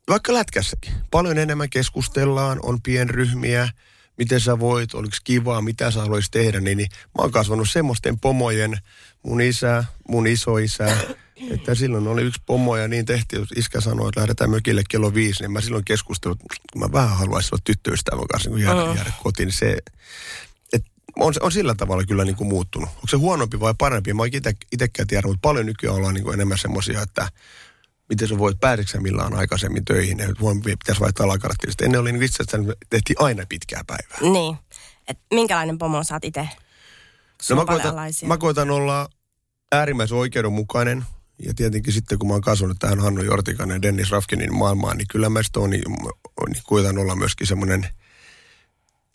vaikka 0.09 0.33
lätkässäkin, 0.33 0.93
paljon 1.11 1.37
enemmän 1.37 1.69
keskustellaan, 1.69 2.59
on 2.63 2.81
pienryhmiä, 2.81 3.69
miten 4.21 4.39
sä 4.39 4.59
voit, 4.59 4.93
oliko 4.93 5.17
kivaa, 5.23 5.61
mitä 5.61 5.91
sä 5.91 5.99
haluaisit 5.99 6.31
tehdä, 6.31 6.59
niin, 6.59 6.77
niin 6.77 6.89
mä 6.91 7.21
oon 7.21 7.31
kasvanut 7.31 7.69
semmoisten 7.69 8.19
pomojen, 8.19 8.77
mun 9.23 9.41
isä, 9.41 9.83
mun 10.07 10.27
isoisä, 10.27 10.97
että 11.53 11.75
silloin 11.75 12.07
oli 12.07 12.21
yksi 12.21 12.41
pomo 12.45 12.77
ja 12.77 12.87
niin 12.87 13.05
tehtiin, 13.05 13.39
jos 13.39 13.51
iskä 13.55 13.81
sanoi, 13.81 14.09
että 14.09 14.19
lähdetään 14.19 14.49
mökille 14.49 14.83
kello 14.89 15.13
viisi, 15.13 15.43
niin 15.43 15.51
mä 15.51 15.61
silloin 15.61 15.85
keskustelin, 15.85 16.37
että 16.41 16.79
mä 16.79 16.91
vähän 16.91 17.17
haluaisin 17.17 17.53
olla 17.53 17.61
tyttöystävän 17.63 18.27
kanssa 18.27 18.49
niin 18.49 18.63
jäädä, 18.63 18.83
uh. 18.83 18.95
jäädä 18.95 19.11
kotiin. 19.23 19.47
Niin 19.47 19.57
se, 19.57 19.77
et, 20.73 20.85
on, 21.15 21.33
on 21.39 21.51
sillä 21.51 21.75
tavalla 21.75 22.03
kyllä 22.03 22.25
niin 22.25 22.35
kuin 22.35 22.47
muuttunut. 22.47 22.89
Onko 22.89 23.07
se 23.09 23.17
huonompi 23.17 23.59
vai 23.59 23.73
parempi? 23.77 24.13
Mä 24.13 24.21
oon 24.21 24.29
itsekään 24.71 25.07
tiedä, 25.07 25.27
mutta 25.27 25.41
paljon 25.41 25.65
nykyään 25.65 25.95
ollaan 25.95 26.13
niin 26.13 26.23
kuin 26.23 26.33
enemmän 26.33 26.57
semmoisia, 26.57 27.01
että 27.01 27.27
miten 28.11 28.27
sä 28.27 28.37
voit, 28.37 28.59
pääseksä 28.59 28.99
millään 28.99 29.33
aikaisemmin 29.33 29.85
töihin, 29.85 30.19
että 30.19 30.33
huomioon 30.39 30.63
pitäisi 30.63 31.01
vaihtaa 31.01 31.23
alakarattilista. 31.23 31.85
Ennen 31.85 32.01
oli 32.01 32.11
niin 32.11 32.23
itse, 32.23 32.43
että 32.43 32.57
tehtiin 32.89 33.15
aina 33.19 33.43
pitkää 33.49 33.81
päivää. 33.87 34.31
Niin. 34.31 34.57
Et 35.07 35.19
minkälainen 35.33 35.77
pomo 35.77 36.03
sä 36.03 36.15
oot 36.15 36.25
itse? 36.25 36.49
No 37.49 37.55
mä 37.55 37.65
koitan, 37.65 37.95
mä 38.25 38.37
koitan 38.37 38.71
olla 38.71 39.09
äärimmäisen 39.71 40.17
oikeudenmukainen 40.17 41.05
Ja 41.45 41.53
tietenkin 41.53 41.93
sitten, 41.93 42.19
kun 42.19 42.27
mä 42.27 42.33
oon 42.33 42.41
kasvanut 42.41 42.77
tähän 42.79 42.99
Hannu 42.99 43.21
Jortikan 43.21 43.69
ja 43.69 43.81
Dennis 43.81 44.11
Rafkinin 44.11 44.55
maailmaan, 44.55 44.97
niin 44.97 45.07
kyllä 45.11 45.29
mä 45.29 45.43
sitten 45.43 45.61
on, 45.63 45.69
niin, 45.69 45.83
niin 46.47 46.63
koitan 46.63 46.97
olla 46.97 47.15
myöskin 47.15 47.47
semmoinen 47.47 47.87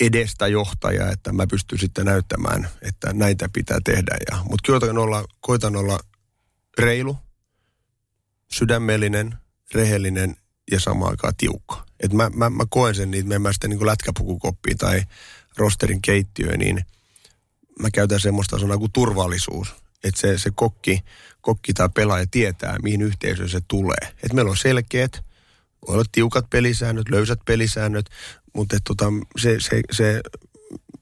edestä 0.01 0.47
johtaja, 0.47 1.11
että 1.11 1.33
mä 1.33 1.47
pystyn 1.47 1.79
sitten 1.79 2.07
näyttämään, 2.07 2.69
että 2.83 3.13
näitä 3.13 3.49
pitää 3.53 3.79
tehdä. 3.85 4.17
Ja, 4.31 4.45
mutta 4.51 4.73
koitan 4.73 4.99
olla, 4.99 5.25
koitan 5.41 5.77
olla 5.77 5.99
reilu, 6.79 7.17
sydämellinen, 8.53 9.35
rehellinen 9.75 10.37
ja 10.71 10.81
samaan 10.81 11.11
aikaan 11.11 11.37
tiukka. 11.37 11.87
Et 12.01 12.13
mä, 12.13 12.31
mä, 12.35 12.51
mä 12.51 12.65
koen 12.69 12.95
sen 12.95 13.11
niin, 13.11 13.27
että 13.27 13.39
mä 13.39 13.53
sitten 13.53 13.71
niin 13.71 13.87
lätkäpukukoppiin 13.87 14.79
tai 14.79 15.03
rosterin 15.57 16.03
keittiöön, 16.03 16.59
niin 16.59 16.85
mä 17.81 17.91
käytän 17.91 18.21
semmoista 18.21 18.59
sanaa 18.59 18.79
kuin 18.79 18.93
turvallisuus. 18.93 19.75
Että 20.05 20.21
se, 20.21 20.39
se 20.39 20.51
kokki, 20.55 21.01
kokki 21.41 21.73
tai 21.73 21.89
pelaaja 21.95 22.27
tietää, 22.31 22.77
mihin 22.83 23.03
yhteisöön 23.03 23.49
se 23.49 23.61
tulee. 23.69 23.99
Että 24.03 24.35
meillä 24.35 24.51
on 24.51 24.57
selkeät, 24.57 25.25
voi 25.87 25.95
olla 25.95 26.05
tiukat 26.13 26.51
pelisäännöt, 26.51 27.09
löysät 27.09 27.41
pelisäännöt, 27.45 28.11
mutta 28.55 28.77
tota, 28.85 29.05
se, 29.39 29.57
se, 29.61 29.81
se 29.93 30.21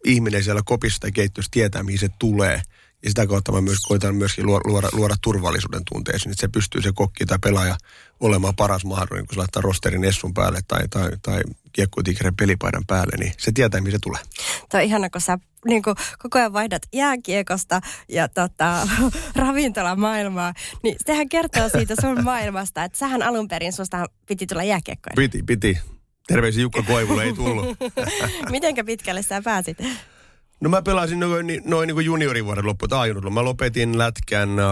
ihminen 0.05 0.45
siellä 0.45 0.63
kopissa 0.65 1.01
tai 1.01 1.13
keittiössä 1.13 1.51
tietää, 1.53 1.83
mihin 1.83 1.99
se 1.99 2.09
tulee– 2.19 2.63
ja 3.05 3.11
sitä 3.11 3.27
kautta 3.27 3.53
mä 3.53 3.61
myös 3.61 3.81
koitan 3.81 4.15
myöskin 4.15 4.47
luoda, 4.47 4.63
luoda, 4.65 4.89
luoda 4.93 5.15
turvallisuuden 5.23 5.83
tunteeseen, 5.93 6.33
että 6.33 6.41
se 6.41 6.49
pystyy 6.49 6.83
se 6.83 6.93
kokki 6.95 7.27
tai 7.27 7.39
pelaaja 7.43 7.77
olemaan 8.21 8.57
paras 8.57 8.85
mahdollinen, 8.85 9.27
kun 9.27 9.35
se 9.35 9.39
laittaa 9.39 9.63
rosterin 9.63 10.05
essun 10.05 10.35
päälle 10.35 10.61
tai, 10.69 10.89
tai, 10.89 11.11
tai 11.23 11.43
kiekkotikeren 11.73 12.37
pelipaidan 12.37 12.85
päälle, 12.87 13.17
niin 13.21 13.33
se 13.39 13.53
tietää, 13.53 13.81
mihin 13.81 13.93
se 13.93 13.99
tulee. 14.03 14.21
Tuo 14.71 14.81
on 14.81 14.87
ihana, 14.87 15.11
kun 15.11 15.21
sä 15.21 15.39
niin 15.65 15.83
kuin, 15.83 15.97
koko 16.19 16.39
ajan 16.39 16.53
vaihdat 16.53 16.83
jääkiekosta 16.93 17.81
ja 18.09 18.29
tota, 18.29 18.89
ravintolamaailmaa, 19.37 20.55
niin 20.83 20.97
sehän 21.07 21.29
kertoo 21.29 21.69
siitä 21.69 21.95
sun 22.01 22.25
maailmasta, 22.31 22.85
että 22.85 22.99
sähän 22.99 23.23
alun 23.23 23.49
perin 23.49 23.73
susta 23.73 24.07
piti 24.27 24.47
tulla 24.47 24.65
jääkiekkoja. 24.65 25.15
Piti, 25.17 25.43
piti. 25.43 25.79
Terveisiä 26.27 26.63
Jukka 26.63 26.83
Koivulle, 26.83 27.23
ei 27.23 27.33
tullut. 27.33 27.79
Mitenkä 28.51 28.85
pitkälle 28.85 29.23
sä 29.23 29.43
pääsit? 29.43 29.79
No 30.61 30.71
mä 30.71 30.83
pelasin 30.83 31.21
noin, 31.21 31.47
noin 31.65 31.87
niin 31.87 32.05
juniorivuoden 32.05 32.67
loppu, 32.67 32.89
tai 32.89 33.15
Mä 33.15 33.45
lopetin 33.45 33.99
lätkän 33.99 34.59
äh, 34.59 34.67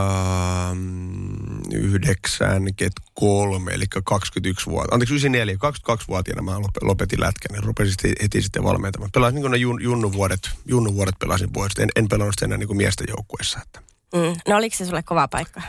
93, 1.75 3.73
eli 3.73 3.85
21 4.05 4.67
vuotta. 4.67 4.95
Anteeksi, 4.95 5.15
94, 5.15 5.55
22-vuotiaana 5.55 6.43
mä 6.43 6.59
lopetin 6.83 7.21
lätkän 7.21 7.57
ja 7.57 7.61
rupesin 7.61 7.95
heti 8.23 8.43
sitten 8.43 8.65
valmentamaan. 8.65 9.11
Pelasin 9.11 9.41
niin 9.41 9.51
ne 9.51 9.57
jun, 9.57 9.83
junnuvuodet, 9.83 10.51
junnuvuodet 10.65 11.15
pelasin 11.19 11.53
pois. 11.53 11.73
En, 11.79 11.89
en 11.97 12.09
pelannut 12.09 12.43
enää 12.43 12.59
niin 12.59 12.77
miesten 12.77 13.07
joukkueessa. 13.09 13.59
Että. 13.63 13.81
Mm. 14.15 14.37
No 14.49 14.57
oliko 14.57 14.77
se 14.77 14.87
sulle 14.87 15.03
kova 15.03 15.29
paikka? 15.29 15.63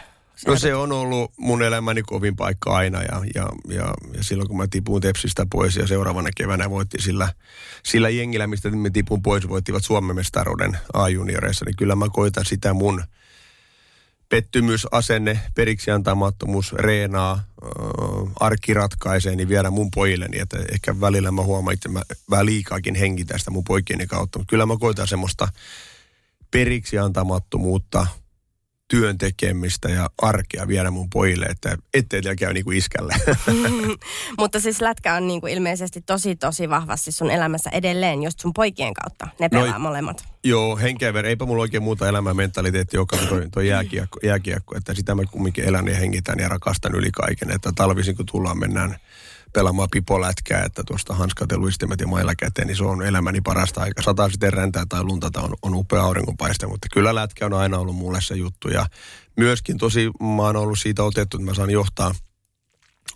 No 0.48 0.56
se 0.56 0.76
on 0.76 0.92
ollut 0.92 1.32
mun 1.38 1.62
elämäni 1.64 2.02
kovin 2.04 2.36
paikka 2.36 2.76
aina 2.76 3.02
ja, 3.02 3.22
ja, 3.36 3.50
ja, 3.70 3.94
ja 4.14 4.24
silloin 4.24 4.48
kun 4.48 4.58
mä 4.58 4.68
tipuin 4.68 5.02
Tepsistä 5.02 5.46
pois 5.52 5.76
ja 5.76 5.88
seuraavana 5.88 6.30
keväänä 6.38 6.70
voitti 6.70 7.02
sillä, 7.02 7.34
sillä 7.84 8.10
jengillä, 8.10 8.48
mistä 8.48 8.70
me 8.70 8.90
tipun 8.90 9.22
pois, 9.22 9.50
voittivat 9.50 9.84
Suomen 9.84 10.16
mestaruuden 10.16 10.78
A-junioreissa, 10.94 11.66
niin 11.66 11.76
kyllä 11.76 11.96
mä 11.96 12.06
koitan 12.10 12.46
sitä 12.46 12.74
mun 12.74 13.04
pettymys, 14.30 14.88
asenne, 14.92 15.40
periksi 15.56 15.92
antamattomuus, 15.92 16.74
reenaa, 16.74 17.34
äh, 17.34 18.32
arkki 18.40 18.74
ratkaisee, 18.74 19.36
niin 19.36 19.50
viedä 19.50 19.70
mun 19.70 19.92
pojilleni, 19.96 20.40
että 20.40 20.58
ehkä 20.72 21.00
välillä 21.02 21.32
mä 21.32 21.42
huomaan 21.42 21.74
että 21.74 21.90
mä 21.90 22.02
vähän 22.30 22.46
liikaakin 22.46 22.96
henkitä 22.96 23.38
sitä 23.38 23.52
mun 23.52 23.64
poikieni 23.64 24.08
kautta, 24.08 24.40
mutta 24.40 24.50
kyllä 24.50 24.66
mä 24.66 24.78
koitan 24.80 25.08
semmoista 25.08 25.48
periksi 26.52 26.98
antamattomuutta, 26.98 28.08
työn 28.88 29.18
tekemistä 29.18 29.90
ja 29.90 30.10
arkea 30.22 30.68
viedä 30.68 30.92
mun 30.92 31.10
pojille, 31.10 31.46
että 31.46 31.78
ettei 31.94 32.22
teillä 32.22 32.36
käy 32.36 32.54
niin 32.54 32.64
kuin 32.64 32.78
iskälle. 32.78 33.16
Mutta 34.40 34.60
siis 34.60 34.82
lätkä 34.82 35.16
on 35.16 35.28
niin 35.28 35.42
kuin 35.42 35.54
ilmeisesti 35.54 36.02
tosi 36.02 36.36
tosi 36.36 36.70
vahvasti 36.70 37.12
sun 37.12 37.32
elämässä 37.32 37.70
edelleen, 37.70 38.24
just 38.24 38.40
sun 38.40 38.54
poikien 38.54 38.94
kautta. 38.94 39.28
Ne 39.40 39.50
pelaa 39.50 39.74
no, 39.74 39.80
molemmat. 39.80 40.26
Joo, 40.44 40.78
henkeä 40.78 41.14
eipä 41.26 41.46
mulla 41.46 41.62
oikein 41.62 41.84
muuta 41.84 42.08
elämää 42.08 42.34
mentaliteetti, 42.34 42.98
joka 42.98 43.16
on 43.16 43.28
toi, 43.28 43.48
toi 43.52 43.68
jääkiekko, 43.68 44.20
jääkiekko, 44.24 44.78
että 44.78 44.94
sitä 44.94 45.16
mä 45.16 45.24
kumminkin 45.32 45.64
elän 45.64 45.88
ja 45.88 45.96
hengitän 45.96 46.40
ja 46.40 46.50
rakastan 46.50 46.96
yli 46.96 47.12
kaiken. 47.12 47.52
Että 47.52 47.72
talvisin 47.76 48.16
kun 48.16 48.26
tullaan 48.26 48.60
mennään 48.60 48.96
pelaamaan 49.54 49.90
pipolätkää, 49.92 50.64
että 50.64 50.84
tuosta 50.88 51.14
hanskat 51.14 51.52
ja 51.52 51.58
luistimet 51.58 52.00
ja 52.00 52.08
mailla 52.08 52.36
käteen, 52.36 52.68
niin 52.68 52.78
se 52.78 52.84
on 52.84 53.06
elämäni 53.06 53.42
parasta 53.42 53.82
aika. 53.82 54.02
Sataa 54.02 54.30
sitten 54.30 54.54
räntää 54.54 54.86
tai 54.90 55.04
luntata 55.04 55.42
on, 55.42 55.54
on 55.62 55.76
upea 55.76 56.02
auringonpaiste, 56.02 56.68
mutta 56.68 56.88
kyllä 56.94 57.16
lätkä 57.16 57.46
on 57.46 57.54
aina 57.54 57.78
ollut 57.78 57.96
mulle 57.96 58.22
se 58.22 58.36
juttu. 58.36 58.70
Ja 58.70 58.86
myöskin 59.38 59.78
tosi 59.78 60.12
mä 60.36 60.42
oon 60.42 60.56
ollut 60.56 60.80
siitä 60.80 61.04
otettu, 61.04 61.38
että 61.38 61.52
mä 61.52 61.54
saan 61.54 61.70
johtaa 61.70 62.16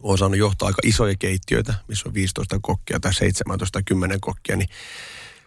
olen 0.04 0.18
saanut 0.18 0.38
johtaa 0.38 0.68
aika 0.68 0.82
isoja 0.84 1.16
keittiöitä, 1.20 1.74
missä 1.88 2.10
on 2.10 2.14
15 2.14 2.60
kokkia 2.62 3.00
tai 3.00 3.14
17 3.14 3.82
10 3.86 4.22
kokkia, 4.22 4.56
niin 4.56 4.70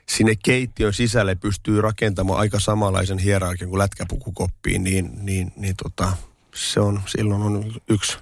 sinne 0.08 0.34
keittiön 0.44 0.92
sisälle 0.92 1.34
pystyy 1.34 1.80
rakentamaan 1.80 2.40
aika 2.40 2.60
samanlaisen 2.60 3.18
hierarkian 3.18 3.70
kuin 3.70 3.78
lätkäpukukoppiin, 3.78 4.84
niin, 4.84 5.10
niin, 5.22 5.52
niin 5.56 5.74
tota, 5.82 6.16
se 6.54 6.80
on, 6.80 7.00
silloin 7.06 7.42
on 7.42 7.74
yksi 7.88 8.18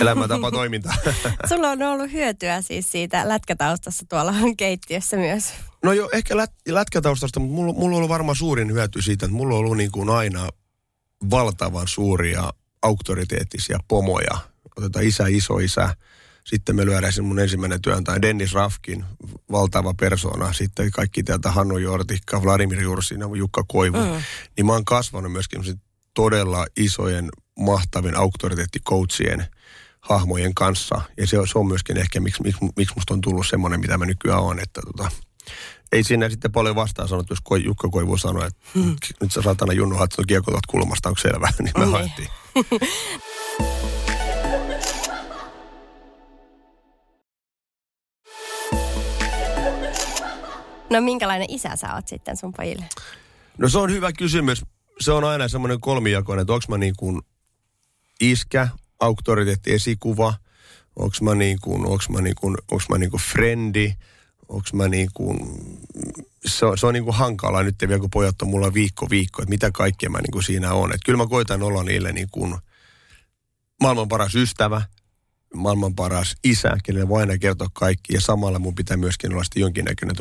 elämäntapa 0.00 0.50
toiminta. 0.50 0.94
Sulla 1.48 1.70
on 1.70 1.82
ollut 1.82 2.12
hyötyä 2.12 2.62
siis 2.62 2.92
siitä 2.92 3.28
lätkätaustassa 3.28 4.06
tuolla 4.08 4.34
keittiössä 4.56 5.16
myös. 5.16 5.52
No 5.84 5.92
joo, 5.92 6.08
ehkä 6.12 6.36
lät, 6.36 6.52
lätkätaustasta, 6.68 7.40
mutta 7.40 7.54
mulla, 7.54 7.72
mulla 7.72 7.88
on 7.88 7.96
ollut 7.96 8.08
varmaan 8.08 8.36
suurin 8.36 8.72
hyöty 8.72 9.02
siitä, 9.02 9.26
että 9.26 9.36
mulla 9.36 9.54
on 9.54 9.60
ollut 9.60 9.76
niin 9.76 9.92
kuin 9.92 10.10
aina 10.10 10.48
valtavan 11.30 11.88
suuria 11.88 12.52
auktoriteettisia 12.82 13.78
pomoja. 13.88 14.38
Otetaan 14.76 15.04
isä, 15.04 15.24
iso 15.26 15.58
isä, 15.58 15.94
sitten 16.44 16.76
me 16.76 16.86
lyödään 16.86 17.12
sen 17.12 17.24
mun 17.24 17.38
ensimmäinen 17.38 17.82
työntäjä 17.82 18.22
Dennis 18.22 18.52
Rafkin, 18.52 19.04
valtava 19.50 19.94
persona. 19.94 20.52
Sitten 20.52 20.90
kaikki 20.90 21.22
täältä 21.22 21.50
Hannu 21.50 21.78
Jortikka, 21.78 22.42
Vladimir 22.42 22.80
Jursina, 22.80 23.26
Jukka 23.36 23.64
Koivu. 23.68 23.98
Mm. 23.98 24.22
Niin 24.56 24.66
mä 24.66 24.72
oon 24.72 24.84
kasvanut 24.84 25.32
myöskin 25.32 25.62
todella 26.14 26.66
isojen 26.76 27.28
mahtavin 27.58 28.16
auktoriteettikoutsien 28.16 29.46
hahmojen 30.00 30.54
kanssa. 30.54 31.00
Ja 31.16 31.26
se 31.26 31.38
on, 31.38 31.48
se 31.48 31.58
on 31.58 31.66
myöskin 31.66 31.96
ehkä, 31.96 32.20
miksi, 32.20 32.42
miksi, 32.42 32.60
miksi 32.76 32.94
musta 32.94 33.14
on 33.14 33.20
tullut 33.20 33.46
semmoinen, 33.46 33.80
mitä 33.80 33.98
mä 33.98 34.06
nykyään 34.06 34.42
on. 34.42 34.60
Että 34.60 34.80
tota, 34.82 35.10
ei 35.92 36.04
siinä 36.04 36.28
sitten 36.28 36.52
paljon 36.52 36.76
vastaan 36.76 37.08
sanottu, 37.08 37.34
jos 37.34 37.64
Jukka 37.64 37.88
Koivu 37.88 38.16
sanoi, 38.16 38.46
että 38.46 38.60
hmm. 38.74 38.96
nyt 39.20 39.32
sä 39.32 39.42
saatana 39.42 39.72
Junnu 39.72 39.96
haettu 39.96 40.22
kiekotot 40.28 40.66
kulmasta, 40.66 41.08
onko 41.08 41.20
selvä? 41.20 41.48
niin 41.58 41.72
me 41.78 41.84
niin. 41.84 41.92
haettiin. 41.92 42.28
No 50.90 51.00
minkälainen 51.00 51.50
isä 51.50 51.76
sä 51.76 51.94
oot 51.94 52.08
sitten 52.08 52.36
sun 52.36 52.52
pojille? 52.52 52.84
No 53.58 53.68
se 53.68 53.78
on 53.78 53.90
hyvä 53.90 54.12
kysymys. 54.12 54.64
Se 55.00 55.12
on 55.12 55.24
aina 55.24 55.48
semmoinen 55.48 55.80
kolmijakoinen, 55.80 56.42
että 56.42 56.52
onko 56.52 56.64
mä 56.68 56.78
niin 56.78 56.94
kuin 56.96 57.20
iskä, 58.20 58.68
auktoriteetti, 59.00 59.72
esikuva, 59.72 60.34
onko 60.96 61.16
mä 61.22 61.34
niin 61.34 61.58
kuin, 61.62 61.86
onko 61.86 62.04
mä 62.10 62.20
niin 62.20 62.34
kuin, 62.34 62.56
onko 62.70 62.84
mä 62.90 62.98
niin 62.98 63.10
kuin 63.10 63.20
frendi, 63.20 63.92
onko 64.48 64.68
mä 64.72 64.88
niin 64.88 65.08
kuin, 65.14 65.38
se 66.46 66.66
on, 66.66 66.78
se 66.78 66.86
on 66.86 66.94
niin 66.94 67.04
kuin 67.04 67.16
hankalaa 67.16 67.62
nyt 67.62 67.74
vielä, 67.80 67.98
kun 67.98 68.10
pojat 68.10 68.42
on 68.42 68.48
mulla 68.48 68.74
viikko 68.74 69.10
viikko, 69.10 69.42
että 69.42 69.50
mitä 69.50 69.70
kaikkea 69.70 70.10
mä 70.10 70.18
niin 70.18 70.32
kuin 70.32 70.42
siinä 70.42 70.72
on. 70.72 70.90
Että 70.90 71.04
kyllä 71.06 71.16
mä 71.16 71.26
koitan 71.26 71.62
olla 71.62 71.82
niille 71.82 72.12
niin 72.12 72.28
kuin 72.30 72.54
maailman 73.82 74.08
paras 74.08 74.34
ystävä, 74.34 74.82
maailman 75.54 75.94
paras 75.94 76.36
isä, 76.44 76.76
kenelle 76.84 77.08
voi 77.08 77.20
aina 77.20 77.38
kertoa 77.38 77.68
kaikki. 77.72 78.14
Ja 78.14 78.20
samalla 78.20 78.58
mun 78.58 78.74
pitää 78.74 78.96
myöskin 78.96 79.32
olla 79.32 79.44
sitten 79.44 79.60
jonkinnäköinen 79.60 80.16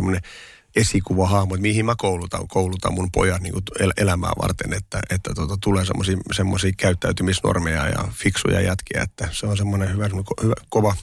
esikuvahahmo, 0.78 1.56
että 1.56 1.62
mihin 1.62 1.86
mä 1.86 1.96
koulutan, 1.98 2.48
koulutan 2.48 2.94
mun 2.94 3.12
pojat 3.12 3.42
niin 3.42 3.54
el- 3.80 3.94
elämää 3.98 4.32
varten, 4.42 4.74
että, 4.74 5.00
että 5.10 5.34
tota, 5.36 5.58
tulee 5.62 5.84
semmoisia 6.32 6.72
käyttäytymisnormeja 6.78 7.88
ja 7.88 8.08
fiksuja 8.12 8.62
jätkiä, 8.62 9.02
että 9.02 9.28
se 9.32 9.48
on 9.48 9.58
semmoinen 9.58 9.94
hyvä, 9.94 10.10
hyvä, 10.44 10.54
kova 10.70 10.96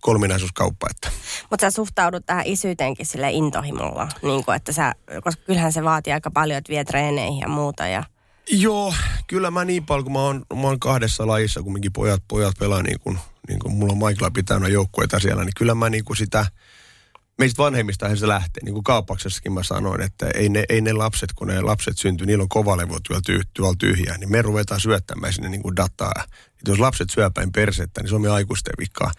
kolminaisuuskauppa. 0.00 0.86
Että. 0.90 1.10
Mutta 1.50 1.66
sä 1.66 1.70
suhtaudut 1.70 2.26
tähän 2.26 2.46
isyyteenkin 2.46 3.06
sille 3.06 3.30
intohimolla, 3.30 4.08
niin 4.22 4.44
kuin, 4.44 4.56
että 4.56 4.72
sä, 4.72 4.92
koska 5.24 5.42
kyllähän 5.46 5.72
se 5.72 5.84
vaatii 5.84 6.12
aika 6.12 6.30
paljon, 6.30 6.58
että 6.58 6.70
vie 6.70 6.84
treeneihin 6.84 7.40
ja 7.40 7.48
muuta 7.48 7.86
ja 7.86 8.04
Joo, 8.50 8.94
kyllä 9.26 9.50
mä 9.50 9.64
niin 9.64 9.86
paljon, 9.86 10.04
kun 10.04 10.12
mä 10.12 10.18
oon, 10.18 10.44
mä 10.54 10.60
oon 10.60 10.80
kahdessa 10.80 11.26
lajissa, 11.26 11.62
kumminkin 11.62 11.92
pojat, 11.92 12.22
pojat 12.28 12.58
pelaa 12.58 12.82
niin 12.82 13.00
kuin, 13.00 13.18
niin 13.48 13.58
kuin 13.58 13.74
mulla 13.74 13.92
on 13.92 13.98
Michaela 13.98 14.30
pitänyt 14.30 14.72
joukkueita 14.72 15.20
siellä, 15.20 15.44
niin 15.44 15.52
kyllä 15.56 15.74
mä 15.74 15.90
niin 15.90 16.04
kuin 16.04 16.16
sitä– 16.16 16.46
meistä 17.38 17.62
vanhemmista 17.62 18.16
se 18.16 18.28
lähtee. 18.28 18.64
Niin 18.64 18.72
kuin 18.72 18.84
kauppaksessakin 18.84 19.52
mä 19.52 19.62
sanoin, 19.62 20.00
että 20.00 20.26
ei 20.34 20.48
ne, 20.48 20.64
ei 20.68 20.80
ne 20.80 20.92
lapset, 20.92 21.32
kun 21.32 21.48
ne 21.48 21.60
lapset 21.60 21.98
syntyy, 21.98 22.26
niillä 22.26 22.42
on 22.42 22.48
kovalevo 22.48 22.98
tuolla 23.54 23.74
tyhjää, 23.78 24.18
niin 24.18 24.32
me 24.32 24.42
ruvetaan 24.42 24.80
syöttämään 24.80 25.32
sinne 25.32 25.48
niin 25.48 25.62
kuin 25.62 25.76
dataa. 25.76 26.24
Että 26.58 26.70
jos 26.70 26.78
lapset 26.78 27.10
syöpäin 27.10 27.52
persettä, 27.52 28.00
niin 28.00 28.08
se 28.08 28.14
on 28.14 28.22
me 28.22 28.30
aikuisten 28.30 28.74
vika. 28.78 29.10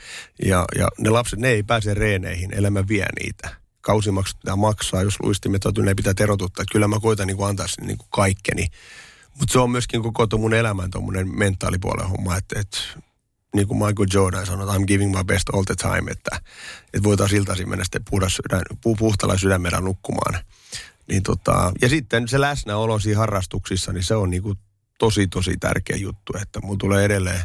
Ja, 0.45 0.65
ja 0.77 0.87
ne 0.99 1.09
lapset, 1.09 1.39
ne 1.39 1.49
ei 1.49 1.63
pääse 1.63 1.93
reeneihin, 1.93 2.53
elämä 2.53 2.87
vie 2.87 3.05
niitä. 3.19 3.55
Kausimaksut 3.81 4.39
pitää 4.39 4.55
maksaa, 4.55 5.03
jos 5.03 5.19
luistimet 5.23 5.65
on, 5.65 5.73
ne 5.81 5.95
pitää 5.95 6.13
terotuttaa. 6.13 6.63
Että 6.63 6.71
kyllä 6.71 6.87
mä 6.87 6.99
koitan 6.99 7.27
niin 7.27 7.37
kuin 7.37 7.49
antaa 7.49 7.67
sinne 7.67 7.87
niin 7.87 7.97
kuin 7.97 8.09
kaikkeni 8.11 8.67
Mutta 9.39 9.53
se 9.53 9.59
on 9.59 9.69
myöskin 9.69 10.01
koko 10.01 10.27
mun 10.37 10.53
elämän 10.53 10.91
tuommoinen 10.91 11.37
mentaalipuolen 11.37 12.09
homma, 12.09 12.37
että, 12.37 12.59
että 12.59 12.77
niin 13.55 13.67
kuin 13.67 13.77
Michael 13.77 14.07
Jordan 14.13 14.45
sanoi, 14.45 14.77
I'm 14.77 14.85
giving 14.85 15.17
my 15.17 15.23
best 15.23 15.49
all 15.53 15.63
the 15.63 15.75
time, 15.75 16.11
että, 16.11 16.41
että 16.93 17.03
voitaisiin 17.03 17.39
iltaisin 17.39 17.69
mennä 17.69 17.83
sitten 17.83 18.05
puhdas 18.09 18.35
sydän, 18.35 18.61
pu, 18.81 18.95
puhtalla 18.95 19.37
sydämellä 19.37 19.81
nukkumaan. 19.81 20.43
Niin 21.07 21.23
tota, 21.23 21.73
ja 21.81 21.89
sitten 21.89 22.27
se 22.27 22.41
läsnäolo 22.41 22.99
siinä 22.99 23.19
harrastuksissa, 23.19 23.93
niin 23.93 24.03
se 24.03 24.15
on 24.15 24.29
niin 24.29 24.43
kuin 24.43 24.57
tosi, 24.99 25.27
tosi 25.27 25.57
tärkeä 25.57 25.95
juttu, 25.95 26.33
että 26.41 26.59
mun 26.59 26.77
tulee 26.77 27.05
edelleen 27.05 27.41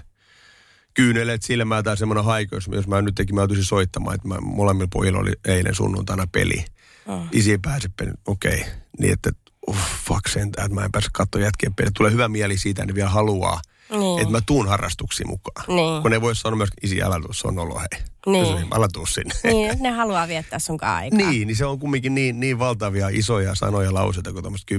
kyyneleet 0.95 1.43
silmää 1.43 1.83
tai 1.83 1.97
semmoinen 1.97 2.25
haiko, 2.25 2.57
jos, 2.57 2.69
jos 2.73 2.89
mä 2.89 3.03
nyt 3.03 3.15
tekin 3.15 3.35
mä 3.35 3.47
soittamaan, 3.61 4.15
että 4.15 4.29
mä, 4.29 4.41
molemmilla 4.41 4.89
pojilla 4.93 5.19
oli 5.19 5.33
eilen 5.45 5.75
sunnuntaina 5.75 6.27
peli. 6.33 6.65
Oh. 7.07 7.27
Isi 7.33 7.59
pääsi 7.59 7.89
peli, 7.97 8.11
okei. 8.27 8.61
Okay. 8.61 8.73
Niin 8.99 9.13
että, 9.13 9.31
uh, 9.67 9.77
fuck 10.05 10.29
sentään, 10.29 10.67
että 10.67 10.75
mä 10.75 10.85
en 10.85 10.93
pääse 10.93 11.09
katsoa 11.13 11.41
jätkien 11.41 11.75
peli. 11.75 11.91
Tulee 11.91 12.13
hyvä 12.13 12.29
mieli 12.29 12.59
siitä, 12.59 12.83
että 12.83 12.93
ne 12.93 12.95
vielä 12.95 13.11
haluaa 13.11 13.61
niin. 13.91 14.21
Että 14.21 14.33
mä 14.33 14.41
tuun 14.47 14.69
harrastuksiin 14.69 15.29
mukaan. 15.29 15.65
Niin. 15.69 16.03
Kun 16.03 16.11
ne 16.11 16.21
voi 16.21 16.37
sanoa 16.37 16.57
myös, 16.57 16.71
isi 16.83 17.03
älä 17.03 17.21
tuu, 17.21 17.33
se 17.33 17.49
on 17.49 17.59
olo 17.59 17.79
hei. 17.79 18.03
Niin. 18.27 18.67
Älä 18.75 18.89
tuu 18.93 19.07
sinne. 19.07 19.35
Niin, 19.45 19.83
ne 19.83 19.91
haluaa 19.91 20.29
viettää 20.29 20.59
sun 20.59 20.79
aikaa. 20.85 21.19
Niin, 21.19 21.47
niin 21.47 21.57
se 21.57 21.65
on 21.67 21.79
kumminkin 21.79 22.15
niin, 22.15 22.41
niin 22.41 22.59
valtavia 22.59 23.09
isoja 23.09 23.55
sanoja 23.55 23.95
lauseita, 23.95 24.33
kun 24.33 24.43
tämmöistä 24.43 24.75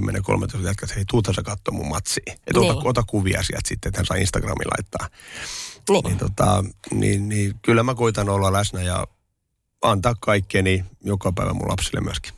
10-13 0.60 0.66
jätkät, 0.66 0.96
hei 0.96 1.04
tuuthan 1.10 1.34
sä 1.34 1.42
katsoa 1.42 1.74
mun 1.74 1.88
matsiin. 1.88 2.32
Että 2.32 2.60
niin. 2.60 2.72
ota, 2.72 2.88
ota 2.88 3.02
kuvia 3.06 3.42
sieltä 3.42 3.68
sitten, 3.68 3.88
että 3.88 3.98
hän 3.98 4.06
saa 4.06 4.16
Instagramin 4.16 4.68
laittaa. 4.78 5.08
Niin. 5.90 6.04
Niin, 6.04 6.18
tota, 6.18 6.64
niin, 6.90 7.28
niin 7.28 7.54
kyllä 7.62 7.82
mä 7.82 7.94
koitan 7.94 8.28
olla 8.28 8.52
läsnä 8.52 8.82
ja 8.82 9.06
antaa 9.82 10.14
kaikkeni 10.20 10.84
joka 11.04 11.32
päivä 11.32 11.52
mun 11.52 11.68
lapsille 11.68 12.00
myöskin. 12.00 12.32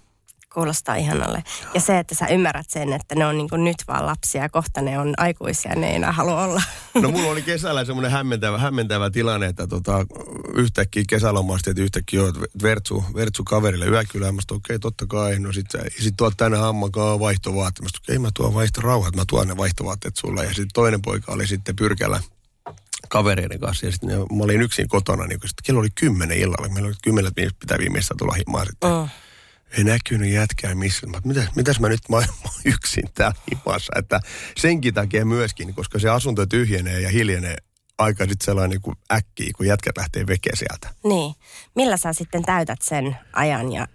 Kuulostaa 0.55 0.95
ihanalle. 0.95 1.45
Ja 1.75 1.81
se, 1.81 1.99
että 1.99 2.15
sä 2.15 2.27
ymmärrät 2.27 2.71
sen, 2.71 2.93
että 2.93 3.15
ne 3.15 3.27
on 3.27 3.39
niin 3.39 3.49
nyt 3.65 3.77
vaan 3.89 4.07
lapsia 4.07 4.43
ja 4.43 4.49
kohta 4.49 4.83
ne 4.83 4.99
on 4.99 5.15
aikuisia, 5.17 5.75
ne 5.75 5.89
ei 5.89 5.97
enää 5.97 6.13
halua 6.13 6.45
olla. 6.45 6.63
No 6.95 7.11
mulla 7.11 7.31
oli 7.31 7.43
kesällä 7.43 7.85
semmoinen 7.85 8.11
hämmentävä, 8.11 8.59
hämmentävä 8.59 9.11
tilanne, 9.11 9.47
että 9.47 9.67
tota, 9.67 10.07
yhtäkkiä 10.55 11.03
kesälomasta, 11.09 11.71
että 11.71 11.83
yhtäkkiä 11.83 12.23
oot 12.23 12.39
Vertsu, 12.63 13.05
Vertsu 13.15 13.45
kaverille 13.45 13.87
yökylään. 13.87 14.35
Mä 14.35 14.41
okei, 14.51 14.57
okay, 14.57 14.79
totta 14.79 15.07
kai. 15.07 15.39
No 15.39 15.53
sit, 15.53 15.67
sit 16.01 16.15
tuot 16.17 16.35
tänne 16.37 16.59
hammakaa 16.59 17.19
vaihtovaatteet. 17.19 17.83
Mä 17.83 17.89
okei, 18.05 18.17
okay, 18.17 18.23
mä 18.23 18.31
tuon 18.35 18.55
vaihtorauhat, 18.55 19.17
mä 19.17 19.23
tuon 19.29 19.49
ne 19.49 19.57
vaihtovaatteet 19.57 20.17
sulle. 20.17 20.45
Ja 20.45 20.49
sitten 20.49 20.75
toinen 20.75 21.03
poika 21.03 21.33
oli 21.33 21.47
sitten 21.47 21.77
pyrkällä 21.77 22.21
kavereiden 23.09 23.61
kanssa. 23.61 23.87
Ja 23.87 23.93
sitten 23.93 24.11
mä 24.11 24.45
olin 24.45 24.63
yksin 24.63 24.89
kotona, 24.89 25.27
niin 25.27 25.41
sit 25.45 25.63
kello 25.65 25.81
oli 25.81 25.91
kymmenen 25.95 26.39
illalla. 26.39 26.69
Meillä 26.69 26.87
oli 26.87 26.97
kymmenen 27.05 27.33
pitää 27.35 27.79
viimeistä 27.79 28.15
tulla 28.19 28.35
himaan 28.35 28.67
sitten. 28.67 28.91
Oh 28.91 29.09
ei 29.79 29.85
näkynyt 29.85 30.31
jätkää 30.31 30.75
missä. 30.75 31.07
Mä, 31.07 31.21
mitäs, 31.25 31.49
mitäs 31.57 31.81
mä 31.81 31.89
nyt 31.89 32.09
mä 32.09 32.23
yksin 32.75 33.05
täällä 33.15 33.37
himassa. 33.51 33.93
Että 33.97 34.21
senkin 34.57 34.95
takia 34.95 35.25
myöskin, 35.25 35.75
koska 35.75 35.99
se 35.99 36.09
asunto 36.09 36.47
tyhjenee 36.47 37.01
ja 37.01 37.09
hiljenee 37.09 37.57
aika 37.99 38.25
sitten 38.25 38.45
sellainen 38.45 38.81
kuin 38.81 38.97
äkkiä, 39.13 39.51
kun 39.57 39.67
jätkät 39.67 39.97
lähtee 39.97 40.27
veke 40.27 40.51
sieltä. 40.55 40.89
Niin. 41.05 41.35
Millä 41.77 41.97
sä 41.97 42.13
sitten 42.13 42.43
täytät 42.43 42.83
sen 42.83 43.17
ajan 43.33 43.73
ja 43.73 43.89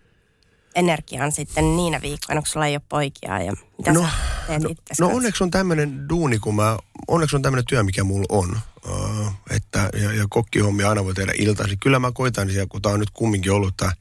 energian 0.76 1.32
sitten 1.32 1.76
niinä 1.76 2.02
viikkoina, 2.02 2.42
kun 2.42 2.48
sulla 2.48 2.66
ei 2.66 2.76
ole 2.76 2.82
poikia 2.90 3.44
ja 3.44 3.54
mitä 3.78 3.94
no, 3.94 4.08
teet 4.48 4.64
no, 4.64 4.70
no 5.00 5.08
onneksi 5.08 5.44
on 5.44 5.52
tämmöinen 5.52 6.10
duuni, 6.10 6.40
kun 6.40 6.56
mä, 6.56 6.78
onneksi 7.08 7.36
on 7.36 7.42
tämmöinen 7.42 7.66
työ, 7.66 7.84
mikä 7.84 8.04
mulla 8.04 8.26
on. 8.30 8.60
Uh, 8.90 9.32
että, 9.50 9.90
ja, 10.02 10.14
ja 10.14 10.26
kokkihommia 10.30 10.90
aina 10.90 11.06
voi 11.06 11.14
tehdä 11.14 11.34
iltaisin. 11.38 11.80
Kyllä 11.80 12.00
mä 12.00 12.12
koitan 12.12 12.50
siellä, 12.50 12.68
kun 12.70 12.82
tää 12.82 12.92
on 12.92 13.00
nyt 13.00 13.10
kumminkin 13.14 13.52
ollut 13.52 13.78
tämä 13.78 13.92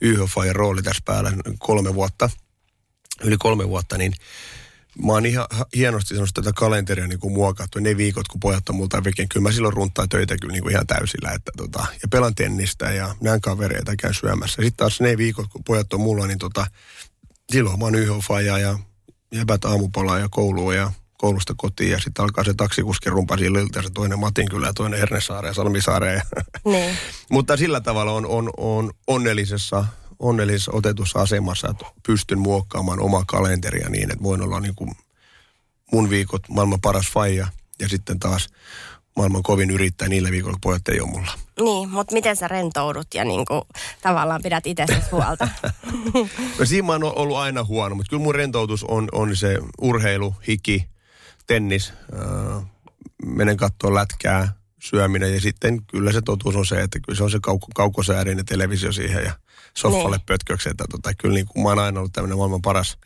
YHFAjan 0.00 0.56
rooli 0.56 0.82
tässä 0.82 1.02
päällä 1.04 1.32
kolme 1.58 1.94
vuotta, 1.94 2.30
yli 3.24 3.36
kolme 3.38 3.68
vuotta, 3.68 3.98
niin 3.98 4.12
mä 5.06 5.12
oon 5.12 5.26
ihan 5.26 5.46
hienosti 5.76 6.14
sanonut 6.14 6.30
tätä 6.34 6.52
kalenteria 6.52 7.06
niin 7.06 7.20
kuin 7.20 7.32
muokattu. 7.32 7.78
Ne 7.78 7.96
viikot, 7.96 8.28
kun 8.28 8.40
pojat 8.40 8.68
on 8.68 8.76
multa 8.76 9.04
veken, 9.04 9.28
kyllä 9.28 9.48
mä 9.48 9.52
silloin 9.52 9.74
runtaan 9.74 10.08
töitä 10.08 10.36
kyllä 10.40 10.52
niin 10.52 10.62
kuin 10.62 10.72
ihan 10.72 10.86
täysillä. 10.86 11.32
Että 11.32 11.52
tota, 11.56 11.86
ja 12.02 12.08
pelan 12.10 12.34
tennistä 12.34 12.92
ja 12.92 13.14
näen 13.20 13.40
kavereita 13.40 13.96
käyn 13.96 14.14
syömässä. 14.14 14.62
Sitten 14.62 14.76
taas 14.76 15.00
ne 15.00 15.16
viikot, 15.16 15.46
kun 15.52 15.64
pojat 15.64 15.92
on 15.92 16.00
mulla, 16.00 16.26
niin 16.26 16.38
tota, 16.38 16.66
silloin 17.52 17.78
mä 17.78 17.84
oon 17.84 17.94
YHFaja 17.94 18.58
ja 18.58 18.78
jäbät 19.32 19.64
aamupalaa 19.64 20.18
ja 20.18 20.28
koulua 20.30 20.74
ja 20.74 20.92
koulusta 21.18 21.54
kotiin 21.56 21.90
ja 21.90 21.98
sitten 21.98 22.22
alkaa 22.22 22.44
se 22.44 22.54
taksikuskin 22.54 23.12
rumpa 23.12 23.36
ja 23.74 23.82
se 23.82 23.90
toinen 23.94 24.18
Matinkylä 24.18 24.66
ja 24.66 24.72
toinen 24.72 24.98
Hernesaare 24.98 25.48
ja 25.48 25.54
Salmisaare. 25.54 26.22
Niin. 26.64 26.96
Mutta 27.30 27.56
sillä 27.56 27.80
tavalla 27.80 28.12
on, 28.12 28.26
on, 28.26 28.50
on 28.56 28.90
onnellisessa 29.06 29.84
onnellisessa 30.18 30.72
otetussa 30.74 31.20
asemassa, 31.20 31.68
että 31.68 31.84
pystyn 32.06 32.38
muokkaamaan 32.38 33.00
omaa 33.00 33.24
kalenteria 33.26 33.88
niin, 33.88 34.12
että 34.12 34.24
voin 34.24 34.42
olla 34.42 34.60
niin 34.60 34.74
kuin 34.74 34.90
mun 35.92 36.10
viikot 36.10 36.48
maailman 36.48 36.80
paras 36.80 37.06
faija 37.12 37.46
ja 37.80 37.88
sitten 37.88 38.18
taas 38.18 38.48
maailman 39.16 39.42
kovin 39.42 39.70
yrittäjä 39.70 40.08
niillä 40.08 40.30
viikoilla, 40.30 40.54
kun 40.54 40.60
pojat 40.60 40.88
ei 40.88 41.00
ole 41.00 41.10
mulla. 41.10 41.32
Niin, 41.60 41.88
mutta 41.88 42.14
miten 42.14 42.36
sä 42.36 42.48
rentoudut 42.48 43.06
ja 43.14 43.24
niin 43.24 43.44
kuin, 43.44 43.62
tavallaan 44.02 44.42
pidät 44.42 44.66
itsestäsi 44.66 45.10
huolta? 45.12 45.48
no 46.58 46.64
siinä 46.64 46.86
mä 46.86 46.92
oon 46.92 47.18
ollut 47.18 47.36
aina 47.36 47.64
huono, 47.64 47.94
mutta 47.94 48.10
kyllä 48.10 48.22
mun 48.22 48.34
rentoutus 48.34 48.84
on, 48.84 49.08
on 49.12 49.36
se 49.36 49.58
urheilu, 49.80 50.34
hiki, 50.48 50.88
tennis, 51.46 51.92
äh, 52.14 52.62
menen 53.26 53.56
katsoa 53.56 53.94
lätkää, 53.94 54.52
syöminen 54.82 55.34
ja 55.34 55.40
sitten 55.40 55.82
kyllä 55.86 56.12
se 56.12 56.22
totuus 56.22 56.56
on 56.56 56.66
se, 56.66 56.80
että 56.80 57.00
kyllä 57.00 57.16
se 57.16 57.24
on 57.24 57.30
se 57.30 57.38
kau- 57.38 57.72
kaukosäädinen 57.74 58.44
televisio 58.44 58.92
siihen 58.92 59.24
ja 59.24 59.32
soffalle 59.78 60.16
niin. 60.16 60.26
pötköksi. 60.26 60.68
Että 60.68 60.84
tota, 60.90 61.14
kyllä 61.14 61.34
niin 61.34 61.46
kuin 61.46 61.62
mä 61.62 61.68
oon 61.68 61.78
aina 61.78 62.00
ollut 62.00 62.12
tämmöinen 62.12 62.38
maailman 62.38 62.62
paras 62.62 62.98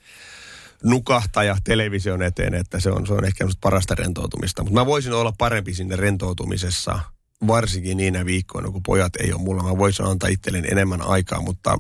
nukahtaja 0.85 1.57
television 1.65 2.23
eteen, 2.23 2.55
että 2.55 2.81
se 2.81 2.91
on, 2.91 3.07
se 3.07 3.13
on 3.13 3.25
ehkä 3.25 3.49
parasta 3.61 3.95
rentoutumista. 3.95 4.63
Mutta 4.63 4.81
mä 4.81 4.87
voisin 4.87 5.13
olla 5.13 5.33
parempi 5.39 5.75
sinne 5.75 5.97
rentoutumisessa, 5.97 6.99
varsinkin 7.47 7.97
niinä 7.97 8.25
viikkoina, 8.25 8.71
kun 8.71 8.83
pojat 8.83 9.17
ei 9.17 9.33
ole 9.33 9.43
mulla. 9.43 9.63
Mä 9.63 9.79
voisin 9.79 10.07
antaa 10.07 10.29
itselleni 10.29 10.69
enemmän 10.71 11.03
aikaa, 11.03 11.41
mutta 11.41 11.79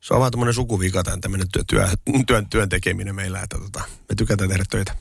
se 0.00 0.14
on 0.14 0.20
vaan 0.20 0.30
tämmöinen 0.30 0.54
sukuvika 0.54 1.02
tämän 1.02 1.20
tämmöinen 1.20 1.48
työ, 1.52 1.62
työ, 1.66 1.88
työn, 2.26 2.48
työn 2.50 2.68
tekeminen 2.68 3.14
meillä, 3.14 3.40
että 3.40 3.58
tota, 3.58 3.80
me 4.08 4.14
tykätään 4.16 4.50
tehdä 4.50 4.64
töitä. 4.70 4.96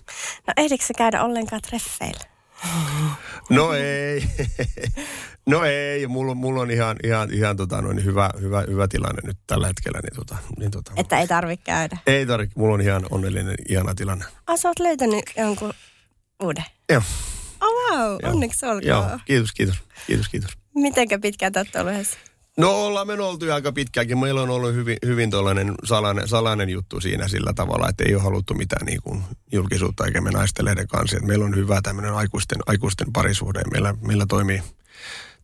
No 0.47 0.53
ehdikö 0.57 0.85
se 0.85 0.93
käydä 0.97 1.23
ollenkaan 1.23 1.61
treffeillä? 1.61 2.31
No 3.49 3.73
ei. 3.73 4.23
No 5.47 5.63
ei, 5.63 6.07
mulla, 6.07 6.33
mulla 6.35 6.61
on 6.61 6.71
ihan, 6.71 6.97
ihan, 7.03 7.33
ihan 7.33 7.57
tota, 7.57 7.81
noin 7.81 8.05
hyvä, 8.05 8.29
hyvä, 8.41 8.63
hyvä 8.67 8.87
tilanne 8.87 9.21
nyt 9.23 9.37
tällä 9.47 9.67
hetkellä. 9.67 9.99
Niin 10.03 10.15
tota, 10.15 10.37
niin 10.59 10.71
tota. 10.71 10.91
Että 10.95 11.19
ei 11.19 11.27
tarvitse 11.27 11.63
käydä? 11.63 11.97
Ei 12.07 12.25
tarvitse, 12.25 12.59
mulla 12.59 12.73
on 12.73 12.81
ihan 12.81 13.05
onnellinen, 13.09 13.55
ihana 13.69 13.95
tilanne. 13.95 14.25
Ah, 14.47 14.59
sä 14.59 14.67
oot 14.67 14.79
löytänyt 14.79 15.23
jonkun 15.37 15.73
uuden? 16.43 16.65
Joo. 16.89 17.01
Oh 17.61 17.69
wow, 17.69 18.17
Joo. 18.23 18.31
onneksi 18.31 18.65
olkoon. 18.65 18.83
Joo, 18.83 19.19
kiitos, 19.25 19.51
kiitos, 19.51 19.77
kiitos, 20.07 20.29
kiitos. 20.29 20.51
Mitenkä 20.75 21.19
pitkään 21.19 21.51
te 21.53 21.59
olette 21.59 21.79
ollut 21.79 21.93
yhdessä? 21.93 22.17
No 22.57 22.85
ollaan 22.85 23.07
me 23.07 23.13
oltu 23.13 23.51
aika 23.53 23.71
pitkäänkin. 23.71 24.19
Meillä 24.19 24.41
on 24.41 24.49
ollut 24.49 24.73
hyvin, 24.73 24.97
hyvin 25.05 25.31
tuollainen 25.31 25.75
salainen, 25.83 26.27
salainen 26.27 26.69
juttu 26.69 27.01
siinä 27.01 27.27
sillä 27.27 27.53
tavalla, 27.53 27.89
että 27.89 28.03
ei 28.07 28.15
ole 28.15 28.23
haluttu 28.23 28.53
mitään 28.53 28.85
niin 28.85 29.01
kuin 29.03 29.23
julkisuutta 29.51 30.05
eikä 30.05 30.21
me 30.21 30.31
naisteleiden 30.31 30.87
kanssa. 30.87 31.17
Et 31.17 31.23
meillä 31.23 31.45
on 31.45 31.55
hyvä 31.55 31.79
tämmöinen 31.83 32.13
aikuisten, 32.13 32.59
aikuisten 32.65 33.13
parisuhde. 33.13 33.61
Meillä, 33.71 33.95
meillä 34.01 34.25
toimii, 34.29 34.63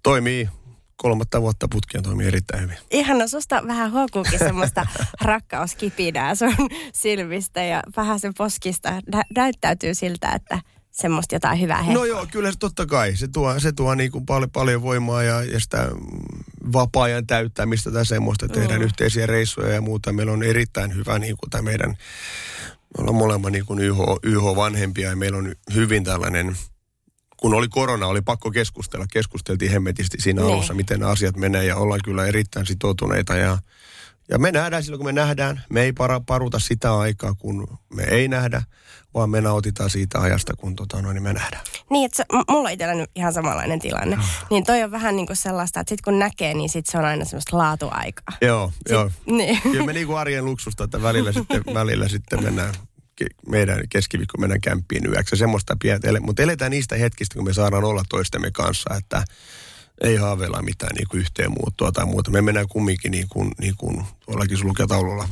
toimii 0.03 0.49
kolmatta 0.95 1.41
vuotta 1.41 1.67
putkia 1.67 2.01
toimii 2.01 2.27
erittäin 2.27 2.63
hyvin. 2.63 2.77
Ihana, 2.91 3.27
susta 3.27 3.63
vähän 3.67 3.91
huokuukin 3.91 4.39
semmoista 4.39 4.87
rakkauskipinää 5.21 6.35
sun 6.35 6.53
silmistä 6.93 7.63
ja 7.63 7.83
vähän 7.97 8.19
sen 8.19 8.33
poskista. 8.37 9.01
Nä- 9.13 9.23
näyttäytyy 9.35 9.95
siltä, 9.95 10.31
että 10.31 10.61
semmoista 10.91 11.35
jotain 11.35 11.61
hyvää 11.61 11.77
hetkeä. 11.77 11.93
No 11.93 12.05
joo, 12.05 12.27
kyllä 12.31 12.51
se 12.51 12.57
totta 12.59 12.85
kai. 12.85 13.15
Se 13.15 13.27
tuo, 13.27 13.59
se 13.59 13.71
tuo 13.71 13.95
niin 13.95 14.11
kuin 14.11 14.25
paljon, 14.25 14.51
paljon 14.51 14.81
voimaa 14.81 15.23
ja, 15.23 15.43
ja 15.43 15.59
sitä 15.59 15.87
vapaa-ajan 16.73 17.27
täyttämistä 17.27 17.91
tai 17.91 18.05
semmoista. 18.05 18.47
Tehdään 18.47 18.81
mm. 18.81 18.85
yhteisiä 18.85 19.25
reissuja 19.25 19.73
ja 19.73 19.81
muuta. 19.81 20.13
Meillä 20.13 20.31
on 20.31 20.43
erittäin 20.43 20.95
hyvä 20.95 21.19
niin 21.19 21.37
kuin 21.37 21.49
tämä 21.49 21.61
meidän, 21.61 21.89
me 21.89 23.01
ollaan 23.01 23.15
molemmat 23.15 23.51
niin 23.51 23.65
kuin 23.65 23.79
YH, 23.79 23.97
YH-vanhempia 24.23 25.09
ja 25.09 25.15
meillä 25.15 25.37
on 25.37 25.55
hyvin 25.73 26.03
tällainen, 26.03 26.57
kun 27.37 27.53
oli 27.53 27.67
korona, 27.67 28.07
oli 28.07 28.21
pakko 28.21 28.51
keskustella. 28.51 29.05
Keskusteltiin 29.13 29.71
hemmetisti 29.71 30.17
siinä 30.21 30.41
ne. 30.41 30.47
alussa, 30.47 30.73
miten 30.73 31.03
asiat 31.03 31.37
menee 31.37 31.65
ja 31.65 31.75
ollaan 31.75 31.99
kyllä 32.03 32.25
erittäin 32.25 32.65
sitoutuneita 32.65 33.35
ja 33.35 33.57
ja 34.29 34.39
me 34.39 34.51
nähdään 34.51 34.83
silloin, 34.83 34.99
kun 34.99 35.05
me 35.05 35.11
nähdään. 35.11 35.63
Me 35.69 35.81
ei 35.81 35.93
para, 35.93 36.19
paruta 36.19 36.59
sitä 36.59 36.97
aikaa, 36.97 37.33
kun 37.33 37.67
me 37.93 38.03
ei 38.03 38.27
nähdä, 38.27 38.61
vaan 39.13 39.29
me 39.29 39.41
nautitaan 39.41 39.89
siitä 39.89 40.21
ajasta, 40.21 40.53
kun 40.55 40.75
tota, 40.75 41.01
no, 41.01 41.13
niin 41.13 41.23
me 41.23 41.33
nähdään. 41.33 41.63
Niin, 41.89 42.05
että 42.05 42.17
se, 42.17 42.25
mulla 42.49 42.69
on 42.69 42.73
itsellä 42.73 43.07
ihan 43.15 43.33
samanlainen 43.33 43.79
tilanne. 43.79 44.15
No. 44.15 44.23
Niin 44.49 44.63
toi 44.63 44.83
on 44.83 44.91
vähän 44.91 45.15
niin 45.15 45.27
kuin 45.27 45.37
sellaista, 45.37 45.79
että 45.79 45.89
sit 45.89 46.01
kun 46.01 46.19
näkee, 46.19 46.53
niin 46.53 46.69
sit 46.69 46.85
se 46.85 46.97
on 46.97 47.05
aina 47.05 47.25
semmoista 47.25 47.57
laatuaikaa. 47.57 48.37
Joo, 48.41 48.71
sit, 48.75 48.89
joo. 48.89 49.11
Niin. 49.37 49.61
Kyllä 49.61 49.85
me 49.85 49.93
niin 49.93 50.07
kuin 50.07 50.17
arjen 50.17 50.45
luksusta, 50.45 50.83
että 50.83 51.01
välillä 51.01 51.31
sitten, 51.31 51.63
välillä 51.73 52.07
sitten 52.07 52.43
mennään 52.43 52.73
meidän 53.47 53.79
keskiviikko 53.89 54.37
mennään 54.37 54.61
kämppiin 54.61 55.13
yöksi. 55.13 55.37
Semmoista 55.37 55.77
pientä, 55.81 56.07
mutta 56.21 56.43
eletään 56.43 56.71
niistä 56.71 56.95
hetkistä, 56.95 57.35
kun 57.35 57.45
me 57.45 57.53
saadaan 57.53 57.83
olla 57.83 58.03
toistemme 58.09 58.51
kanssa, 58.51 58.95
että 58.95 59.23
ei 60.01 60.15
haaveilla 60.15 60.61
mitään 60.61 60.95
niin 60.95 61.07
kuin 61.07 61.21
yhteen 61.21 61.51
muuttua 61.51 61.91
tai 61.91 62.05
muuta. 62.05 62.31
Me 62.31 62.41
mennään 62.41 62.67
kumminkin 62.67 63.11
niin 63.11 63.27
kuin, 63.29 63.51
niin 63.59 63.75
kuin 63.77 64.05
tuollakin 64.25 64.57
lukee 64.63 64.87
taululla. 64.87 65.29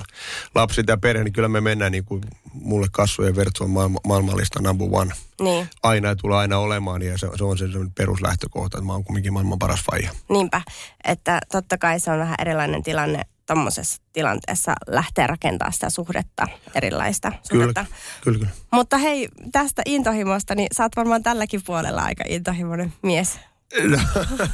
Lapset 0.56 0.88
ja 0.88 0.98
perhe, 0.98 1.24
niin 1.24 1.34
kyllä 1.34 1.48
me 1.48 1.62
mennään 1.62 1.92
niin 1.92 2.06
kuin 2.06 2.22
mulle 2.54 2.88
kasvu 2.92 3.24
ja 3.24 3.36
vertsu 3.36 3.64
on 3.64 3.70
maailma, 3.70 4.00
maailmanlista 4.08 4.62
number 4.62 4.88
one. 4.92 5.14
Niin. 5.42 5.70
Aina 5.84 6.10
ei 6.10 6.16
tule 6.16 6.36
aina 6.36 6.58
olemaan 6.58 7.02
ja 7.02 7.18
se, 7.18 7.28
se 7.38 7.44
on 7.44 7.58
se 7.58 7.66
peruslähtökohta, 7.96 8.78
että 8.78 8.86
mä 8.86 8.94
oon 8.94 9.04
kumminkin 9.04 9.34
maailman 9.34 9.60
paras 9.60 9.84
faija. 9.84 10.12
Niinpä, 10.30 10.62
että 11.04 11.40
totta 11.52 11.78
kai 11.78 12.00
se 12.00 12.12
on 12.12 12.20
vähän 12.20 12.36
erilainen 12.40 12.84
tilanne 12.84 13.22
tuommoisessa 13.46 14.02
tilanteessa 14.14 14.74
lähteä 14.88 15.28
rakentamaan 15.28 15.74
sitä 15.74 15.90
suhdetta, 15.90 16.48
erilaista 16.76 17.32
suhdetta. 17.52 17.86
Kyllä, 17.86 17.98
kyllä, 18.24 18.38
kyllä. 18.40 18.52
Mutta 18.72 18.98
hei, 18.98 19.30
tästä 19.52 19.82
intohimosta, 19.86 20.56
niin 20.56 20.68
sä 20.78 20.84
oot 20.84 20.96
varmaan 20.96 21.24
tälläkin 21.24 21.62
puolella 21.66 22.02
aika 22.02 22.24
intohimoinen 22.28 22.94
mies. 23.02 23.40
No, 23.84 23.98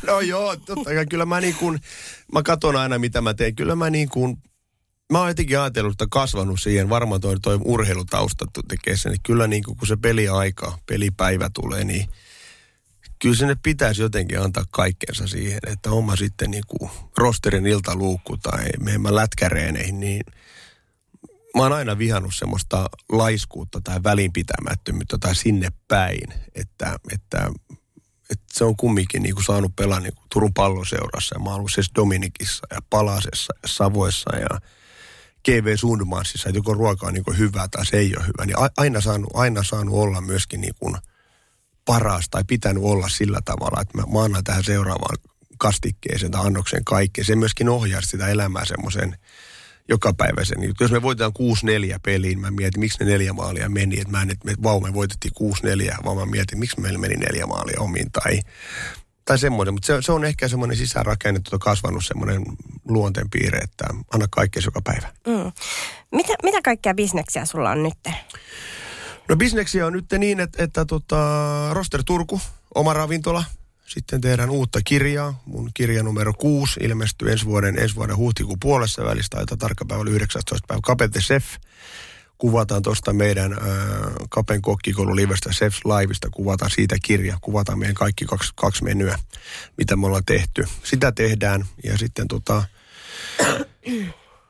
no 0.08 0.19
joo, 0.19 0.56
totta 0.56 0.93
kai. 0.93 1.06
Kyllä 1.06 1.25
mä 1.25 1.41
niin 1.41 1.56
kuin, 1.56 1.80
mä 2.34 2.43
katson 2.43 2.75
aina 2.75 2.99
mitä 2.99 3.21
mä 3.21 3.34
teen. 3.34 3.56
Kyllä 3.56 3.75
mä 3.75 3.89
niin 3.89 4.10
kuin, 4.10 4.38
mä 5.12 5.19
oon 5.19 5.27
jotenkin 5.27 5.60
ajatellut, 5.60 5.91
että 5.91 6.08
kasvanut 6.12 6.62
siihen. 6.62 6.89
Varmaan 6.89 7.21
toi, 7.21 7.39
toi 7.39 7.60
urheilutausta 7.63 8.45
tekee 8.67 8.97
sen. 8.97 9.15
Kyllä 9.23 9.47
niin 9.47 9.63
kuin, 9.63 9.77
kun 9.77 9.88
se 9.88 9.97
peliaika, 9.97 10.77
pelipäivä 10.86 11.49
tulee, 11.54 11.84
niin 11.84 12.06
kyllä 13.21 13.36
sinne 13.36 13.55
pitäisi 13.63 14.01
jotenkin 14.01 14.41
antaa 14.41 14.63
kaikkeensa 14.71 15.27
siihen, 15.27 15.60
että 15.67 15.91
oma 15.91 16.15
sitten 16.15 16.51
niin 16.51 16.63
kuin 16.67 16.91
rosterin 17.17 17.67
iltaluukku 17.67 18.38
tai 18.38 18.65
meidän 18.79 19.15
lätkäreeneihin, 19.15 19.99
niin 19.99 20.23
mä 21.55 21.62
oon 21.63 21.73
aina 21.73 21.97
vihannut 21.97 22.36
semmoista 22.36 22.89
laiskuutta 23.10 23.81
tai 23.84 24.03
välinpitämättömyyttä 24.03 25.17
tai 25.17 25.36
sinne 25.36 25.67
päin, 25.88 26.34
että, 26.55 26.99
että 27.12 27.51
että 28.31 28.45
se 28.53 28.63
on 28.63 28.75
kumminkin 28.75 29.23
niin 29.23 29.36
kuin 29.36 29.45
saanut 29.45 29.75
pelaa 29.75 29.99
niin 29.99 30.15
kuin 30.15 30.25
Turun 30.34 30.53
palloseurassa. 30.53 31.36
Ja 31.36 31.39
mä 31.39 31.49
oon 31.49 31.55
ollut 31.55 31.71
siis 31.71 31.91
Dominikissa 31.95 32.67
ja 32.71 32.79
Palasessa 32.89 33.53
ja 33.63 33.67
Savoissa 33.67 34.36
ja 34.36 34.60
GV 35.45 35.77
Sundmansissa, 35.77 36.49
että 36.49 36.57
joko 36.57 36.73
ruoka 36.73 37.07
on 37.07 37.13
niin 37.13 37.23
kuin 37.23 37.38
hyvää 37.38 37.67
tai 37.67 37.86
se 37.86 37.97
ei 37.97 38.15
ole 38.17 38.27
hyvä. 38.27 38.45
Niin 38.45 38.57
aina 38.77 39.01
saanut, 39.01 39.29
aina 39.34 39.63
saanut 39.63 39.95
olla 39.95 40.21
myöskin 40.21 40.62
niin 40.62 40.75
kuin 40.79 40.95
paras 41.91 42.30
tai 42.30 42.43
pitänyt 42.47 42.84
olla 42.84 43.10
sillä 43.10 43.39
tavalla, 43.45 43.82
että 43.82 43.97
mä, 43.97 44.04
mä 44.13 44.23
annan 44.23 44.43
tähän 44.43 44.63
seuraavaan 44.63 45.17
kastikkeeseen 45.58 46.32
tai 46.32 46.45
annoksen 46.45 46.86
kaikkeen. 46.86 47.25
Se 47.25 47.36
myöskin 47.36 47.69
ohjaa 47.69 48.01
sitä 48.01 48.27
elämää 48.27 48.65
semmoisen 48.65 49.17
jokapäiväisen. 49.89 50.58
Jos 50.80 50.91
me 50.91 51.01
voitetaan 51.01 51.32
6-4 51.95 51.99
peliin, 52.04 52.39
mä 52.39 52.51
mietin, 52.51 52.80
miksi 52.80 52.99
ne 52.99 53.12
neljä 53.12 53.34
maalia 53.34 53.69
meni. 53.69 53.99
Että 53.99 54.12
mä 54.12 54.21
en, 54.21 54.30
että 54.30 54.45
me, 54.45 54.54
vau, 54.63 54.80
me 54.80 54.93
voitettiin 54.93 55.34
6-4, 55.99 56.06
vaan 56.06 56.17
mä 56.17 56.25
mietin, 56.25 56.60
miksi 56.60 56.80
meillä 56.80 56.99
meni 56.99 57.15
neljä 57.15 57.45
maalia 57.45 57.82
omiin. 57.82 58.12
Tai, 58.12 58.39
tai 59.25 59.39
semmoinen. 59.39 59.73
Mutta 59.73 59.88
se, 59.88 60.01
se, 60.01 60.12
on 60.12 60.25
ehkä 60.25 60.47
semmoinen 60.47 60.77
sisäänrakennettu, 60.77 61.60
kasvanut 61.60 62.06
semmoinen 62.06 62.43
luonteenpiirre, 62.88 63.60
että 63.60 63.86
anna 64.13 64.27
kaikkea 64.30 64.62
joka 64.65 64.82
päivä. 64.82 65.08
Mm. 65.27 65.51
Mitä, 66.12 66.34
mitä 66.43 66.62
kaikkea 66.62 66.93
bisneksiä 66.93 67.45
sulla 67.45 67.71
on 67.71 67.84
nyt? 67.84 68.15
No 69.29 69.36
bisneksiä 69.36 69.86
on 69.86 69.93
nyt 69.93 70.05
niin, 70.17 70.39
että, 70.39 70.63
että 70.63 70.86
tota, 70.86 71.17
Roster 71.73 72.03
Turku, 72.05 72.41
oma 72.75 72.93
ravintola– 72.93 73.43
sitten 73.93 74.21
tehdään 74.21 74.49
uutta 74.49 74.79
kirjaa. 74.86 75.41
Mun 75.45 75.71
kirja 75.73 76.03
numero 76.03 76.34
6 76.34 76.79
ilmestyy 76.84 77.31
ensi 77.31 77.45
vuoden, 77.45 77.79
ensi 77.79 77.95
vuoden 77.95 78.17
huhtikuun 78.17 78.60
puolessa 78.60 79.05
välistä. 79.05 79.38
Taitaa 79.38 79.57
tarkka 79.57 79.86
päivä 79.86 80.01
oli 80.01 80.12
19. 80.12 80.67
päivä. 80.67 80.81
Kapete 80.84 81.19
Chef. 81.19 81.45
Kuvataan 82.38 82.81
tuosta 82.81 83.13
meidän 83.13 83.53
äh, 83.53 83.60
Kapen 84.29 84.62
kokkikoulu 84.62 85.15
livestä 85.15 85.49
Chefs 85.49 85.81
Liveista. 85.86 86.29
Kuvataan 86.29 86.71
siitä 86.71 86.95
kirja. 87.03 87.38
Kuvataan 87.41 87.79
meidän 87.79 87.95
kaikki 87.95 88.25
kaksi, 88.25 88.51
kaksi 88.55 88.84
menyä, 88.84 89.19
mitä 89.77 89.95
me 89.95 90.07
ollaan 90.07 90.25
tehty. 90.25 90.67
Sitä 90.84 91.12
tehdään. 91.12 91.65
Ja 91.84 91.97
sitten 91.97 92.27
tota, 92.27 92.63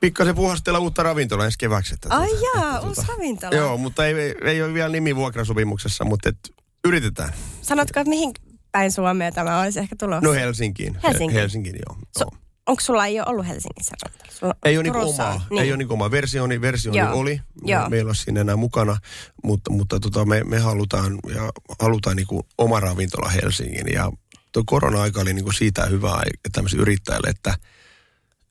pikkasen 0.02 0.34
puhastella 0.34 0.78
uutta 0.78 1.02
ravintolaa 1.02 1.44
ensi 1.44 1.58
keväksi. 1.58 1.94
Että, 1.94 2.08
Ai 2.10 2.28
tuota, 2.28 2.44
jaa, 2.44 2.74
että, 2.74 2.86
uusi 2.88 2.94
tuota, 2.94 3.12
ravintola. 3.12 3.56
Joo, 3.56 3.76
mutta 3.76 4.06
ei, 4.06 4.14
ei, 4.14 4.34
ei 4.44 4.62
ole 4.62 4.74
vielä 4.74 4.88
nimi 4.88 5.16
vuokrasopimuksessa, 5.16 6.04
mutta 6.04 6.28
et, 6.28 6.38
yritetään. 6.84 7.32
Sanotko, 7.62 8.00
että 8.00 8.10
mihin 8.10 8.32
päin 8.72 8.92
Suomea 8.92 9.32
tämä 9.32 9.60
olisi 9.60 9.80
ehkä 9.80 9.96
tulossa? 9.98 10.28
No 10.28 10.32
Helsinkiin. 10.32 10.98
Helsinkiin, 11.02 11.40
Helsinkiin 11.40 11.76
joo. 11.88 11.96
So, 12.18 12.24
onko 12.66 12.80
sulla 12.80 13.06
ei 13.06 13.20
ole 13.20 13.26
ollut 13.28 13.46
Helsingissä 13.46 13.94
Sulla, 14.30 14.54
ei 14.64 14.76
ole 14.76 14.82
niin 14.82 14.96
omaa. 14.96 15.46
Niin. 15.50 15.62
Ei 15.62 15.70
ole 15.70 15.76
niin 15.76 15.92
omaa. 15.92 16.10
Versioni, 16.10 16.60
versioni 16.60 16.98
joo. 16.98 17.14
oli. 17.14 17.40
Joo. 17.64 17.88
Meillä 17.88 18.08
on 18.08 18.14
siinä 18.14 18.40
enää 18.40 18.56
mukana. 18.56 18.96
Mutta, 19.44 19.72
mutta 19.72 20.00
tota, 20.00 20.24
me, 20.24 20.44
me 20.44 20.58
halutaan, 20.58 21.18
ja 21.34 21.50
halutaan 21.80 22.16
niin 22.16 22.26
kuin 22.26 22.42
oma 22.58 22.80
ravintola 22.80 23.28
Helsingin. 23.28 23.92
Ja 23.92 24.12
tuo 24.52 24.62
korona-aika 24.66 25.20
oli 25.20 25.34
niin 25.34 25.44
kuin 25.44 25.54
siitä 25.54 25.86
hyvää 25.86 26.22
tämmöisille 26.52 26.82
yrittäjille, 26.82 27.28
että 27.30 27.54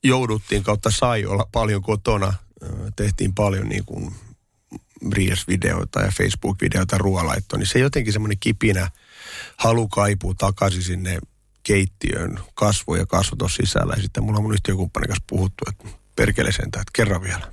jouduttiin 0.04 0.62
kautta 0.62 0.90
sai 0.90 1.26
olla 1.26 1.48
paljon 1.52 1.82
kotona. 1.82 2.32
Tehtiin 2.96 3.34
paljon 3.34 3.68
niin 3.68 3.84
kuin 3.84 4.14
Reels-videoita 5.12 6.00
ja 6.00 6.12
Facebook-videoita 6.18 6.98
ruoalaittoa, 6.98 7.58
niin 7.58 7.66
se 7.66 7.78
jotenkin 7.78 8.12
semmoinen 8.12 8.38
kipinä– 8.40 8.90
halu 9.56 9.88
kaipuu 9.88 10.34
takaisin 10.34 10.82
sinne 10.82 11.18
keittiön 11.62 12.40
kasvu 12.54 12.94
ja 12.94 13.06
kasvu 13.06 13.36
tuossa 13.36 13.56
sisällä. 13.56 13.94
Ja 13.96 14.02
sitten 14.02 14.24
mulla 14.24 14.38
on 14.38 14.44
mun 14.44 14.54
yhtiökumppanin 14.54 15.08
kanssa 15.08 15.24
puhuttu, 15.26 15.64
että 15.68 15.84
perkele 16.16 16.52
sen, 16.52 16.64
että 16.64 16.82
kerran 16.92 17.22
vielä. 17.22 17.52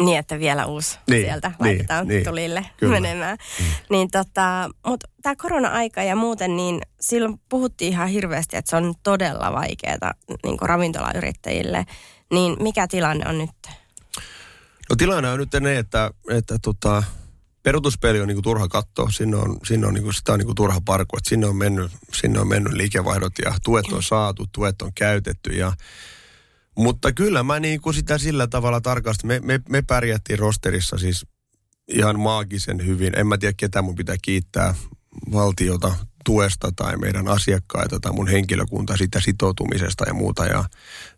Niin, 0.00 0.18
että 0.18 0.38
vielä 0.38 0.66
uusi 0.66 0.98
niin, 1.10 1.24
sieltä 1.24 1.48
niin, 1.48 1.56
laitetaan 1.60 2.08
niin, 2.08 2.24
tulille 2.24 2.66
kyllä. 2.76 3.00
menemään. 3.00 3.38
Mm. 3.60 3.66
Niin 3.90 4.10
tota, 4.10 4.70
mutta 4.86 5.08
tämä 5.22 5.36
korona-aika 5.36 6.02
ja 6.02 6.16
muuten, 6.16 6.56
niin 6.56 6.80
silloin 7.00 7.40
puhuttiin 7.48 7.92
ihan 7.92 8.08
hirveästi, 8.08 8.56
että 8.56 8.70
se 8.70 8.76
on 8.76 8.94
todella 9.02 9.52
vaikeaa 9.52 10.12
niin 10.44 10.58
ravintolayrittäjille. 10.60 11.86
Niin 12.32 12.56
mikä 12.60 12.88
tilanne 12.88 13.28
on 13.28 13.38
nyt? 13.38 13.50
No 14.90 14.96
tilanne 14.96 15.30
on 15.30 15.38
nyt 15.38 15.52
ne, 15.60 15.78
että, 15.78 16.10
että 16.30 16.58
tota, 16.62 17.02
perutuspeli 17.62 18.20
on 18.20 18.28
niinku 18.28 18.42
turha 18.42 18.68
katsoa, 18.68 19.10
sinne 19.10 19.36
on, 19.36 19.56
sinne 19.64 19.86
on, 19.86 19.94
niinku, 19.94 20.12
sitä 20.12 20.32
on 20.32 20.38
niinku 20.38 20.54
turha 20.54 20.80
parku, 20.84 21.16
sinne 21.22 21.46
on, 21.46 21.56
mennyt, 21.56 21.92
sinne 22.12 22.40
on 22.40 22.48
mennyt 22.48 22.72
liikevaihdot 22.72 23.32
ja 23.44 23.54
tuet 23.64 23.86
on 23.92 24.02
saatu, 24.02 24.46
tuet 24.52 24.82
on 24.82 24.92
käytetty 24.94 25.50
ja 25.50 25.72
mutta 26.76 27.12
kyllä 27.12 27.42
mä 27.42 27.60
niinku 27.60 27.92
sitä 27.92 28.18
sillä 28.18 28.46
tavalla 28.46 28.80
tarkasti, 28.80 29.26
me, 29.26 29.40
me, 29.42 29.60
me 29.68 29.82
pärjättiin 29.82 30.38
rosterissa 30.38 30.98
siis 30.98 31.26
ihan 31.88 32.20
maagisen 32.20 32.86
hyvin. 32.86 33.18
En 33.18 33.26
mä 33.26 33.38
tiedä, 33.38 33.54
ketä 33.56 33.82
mun 33.82 33.94
pitää 33.94 34.16
kiittää 34.22 34.74
valtiota 35.32 35.94
tuesta 36.24 36.72
tai 36.76 36.96
meidän 36.96 37.28
asiakkaita 37.28 38.00
tai 38.00 38.12
mun 38.12 38.28
henkilökunta 38.28 38.96
sitä 38.96 39.20
sitoutumisesta 39.20 40.04
ja 40.06 40.14
muuta. 40.14 40.46
Ja, 40.46 40.64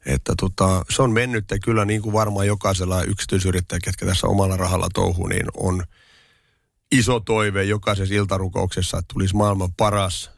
että 0.06 0.32
tota, 0.40 0.84
se 0.90 1.02
on 1.02 1.12
mennyt 1.12 1.44
ja 1.50 1.58
kyllä 1.58 1.84
niin 1.84 2.02
kuin 2.02 2.12
varmaan 2.12 2.46
jokaisella 2.46 3.02
yksityisyrittäjä, 3.02 3.80
ketkä 3.84 4.06
tässä 4.06 4.26
omalla 4.26 4.56
rahalla 4.56 4.88
touhuu, 4.94 5.26
niin 5.26 5.46
on– 5.56 5.82
iso 6.92 7.20
toive 7.20 7.64
jokaisessa 7.64 8.14
iltarukouksessa, 8.14 8.98
että 8.98 9.12
tulisi 9.12 9.36
maailman 9.36 9.72
paras, 9.72 10.30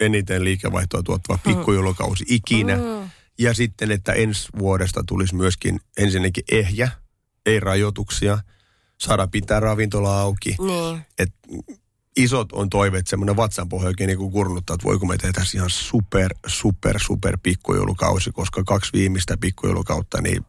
eniten 0.00 0.44
liikevaihtoa 0.44 1.02
tuottava 1.02 1.38
mm. 1.44 1.52
pikkujulokausi 1.52 2.24
ikinä. 2.28 2.76
Mm. 2.76 3.07
Ja 3.38 3.54
sitten, 3.54 3.90
että 3.90 4.12
ensi 4.12 4.48
vuodesta 4.58 5.02
tulisi 5.06 5.34
myöskin 5.34 5.80
ensinnäkin 5.96 6.44
ehjä, 6.52 6.90
ei 7.46 7.60
rajoituksia, 7.60 8.38
saada 8.98 9.26
pitää 9.26 9.60
ravintola 9.60 10.20
auki. 10.20 10.56
Niin. 10.58 11.00
Et 11.18 11.32
isot 12.16 12.52
on 12.52 12.70
toiveet, 12.70 13.06
semmoinen 13.06 13.36
vatsanpohja 13.36 13.88
oikein 13.88 14.08
niin 14.08 14.32
kurnuttaa, 14.32 14.74
että 14.74 14.84
voiko 14.84 15.06
me 15.06 15.16
tehdä 15.16 15.42
ihan 15.54 15.70
super, 15.70 16.34
super, 16.46 16.98
super 17.06 17.38
pikkujulukausi, 17.42 18.30
koska 18.32 18.64
kaksi 18.64 18.92
viimeistä 18.92 19.36
pikkujulukautta, 19.36 20.20
niin 20.20 20.44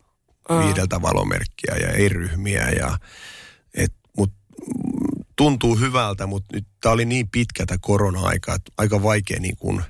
mm. 0.49 0.59
viideltä 0.65 1.01
valomerkkiä 1.01 1.75
ja 1.81 1.89
ei 1.89 2.09
ryhmiä 2.09 2.69
ja 2.69 2.99
et, 3.73 3.93
mut 4.17 4.31
tuntuu 5.35 5.75
hyvältä, 5.75 6.27
mutta 6.27 6.55
nyt 6.55 6.67
tämä 6.81 6.93
oli 6.93 7.05
niin 7.05 7.29
pitkä 7.29 7.65
tämä 7.65 7.77
korona-aika, 7.81 8.55
että 8.55 8.71
aika 8.77 9.03
vaikea 9.03 9.39
niin 9.39 9.57
kuin 9.57 9.83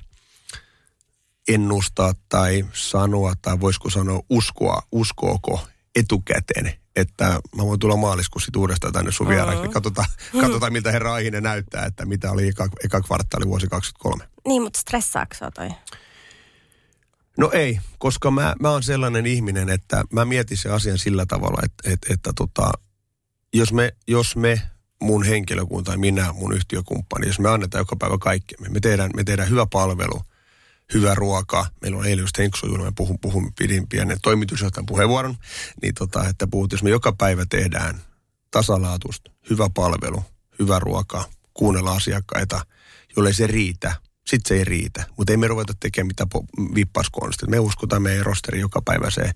ennustaa 1.54 2.12
tai 2.28 2.64
sanoa, 2.72 3.32
tai 3.42 3.60
voisiko 3.60 3.90
sanoa 3.90 4.22
uskoa, 4.30 4.82
uskooko 4.92 5.60
etukäteen, 5.94 6.72
että 6.96 7.40
mä 7.56 7.62
voin 7.62 7.80
tulla 7.80 7.96
maaliskuussa 7.96 8.52
uudestaan 8.56 8.92
tänne 8.92 9.12
sun 9.12 9.28
vieraan. 9.28 9.66
Mm. 9.66 9.70
Katsotaan, 9.70 10.08
katsotaan, 10.40 10.72
miltä 10.72 10.92
herra 10.92 11.12
Aihinen 11.14 11.42
näyttää, 11.42 11.84
että 11.86 12.06
mitä 12.06 12.30
oli 12.30 12.48
eka, 12.48 12.68
eka 12.84 13.00
kvartaali 13.00 13.46
vuosi 13.46 13.66
2023. 13.66 14.24
Niin, 14.46 14.62
mutta 14.62 14.80
stressaako 14.80 15.34
toi? 15.54 15.70
No 17.38 17.50
ei, 17.52 17.78
koska 17.98 18.30
mä, 18.30 18.54
mä 18.60 18.70
oon 18.70 18.82
sellainen 18.82 19.26
ihminen, 19.26 19.68
että 19.68 20.04
mä 20.12 20.24
mietin 20.24 20.58
sen 20.58 20.72
asian 20.72 20.98
sillä 20.98 21.26
tavalla, 21.26 21.60
että, 21.64 21.90
että, 21.90 22.14
että 22.14 22.32
tota, 22.36 22.72
jos, 23.54 23.72
me, 23.72 23.92
jos 24.08 24.36
me 24.36 24.62
mun 25.02 25.24
henkilökunta 25.24 25.92
ja 25.92 25.98
minä, 25.98 26.32
mun 26.32 26.52
yhtiökumppani, 26.52 27.26
jos 27.26 27.38
me 27.38 27.48
annetaan 27.48 27.80
joka 27.80 27.96
päivä 27.96 28.18
kaikkemme, 28.18 28.68
me 28.68 28.80
tehdään, 28.80 29.10
me 29.16 29.24
tehdään 29.24 29.50
hyvä 29.50 29.66
palvelu, 29.66 30.22
hyvä 30.94 31.14
ruoka. 31.14 31.66
Meillä 31.82 31.98
on 31.98 32.06
eilen 32.06 32.22
just 32.22 32.38
Henksu 32.38 32.78
mä 32.78 32.92
puhun, 32.96 33.18
puhun, 33.20 33.52
pidin 33.58 33.88
pienen 33.88 34.18
toimitusjohtajan 34.22 34.86
puheenvuoron, 34.86 35.36
niin 35.82 35.94
tota, 35.94 36.28
että 36.28 36.46
puhut, 36.46 36.72
jos 36.72 36.82
me 36.82 36.90
joka 36.90 37.12
päivä 37.12 37.46
tehdään 37.50 38.00
tasalaatusta, 38.50 39.30
hyvä 39.50 39.70
palvelu, 39.74 40.24
hyvä 40.58 40.78
ruoka, 40.78 41.24
kuunnella 41.54 41.92
asiakkaita, 41.92 42.66
jolle 43.16 43.32
se 43.32 43.46
riitä, 43.46 43.96
sitten 44.26 44.48
se 44.48 44.54
ei 44.54 44.64
riitä. 44.64 45.04
Mutta 45.16 45.32
ei 45.32 45.36
me 45.36 45.48
ruveta 45.48 45.74
tekemään 45.80 46.06
mitään 46.06 46.28
vippauskonsta. 46.74 47.46
Me 47.46 47.58
uskotaan 47.58 48.02
meidän 48.02 48.26
rosteri 48.26 48.60
joka 48.60 48.82
päivä 48.84 49.10
se 49.10 49.30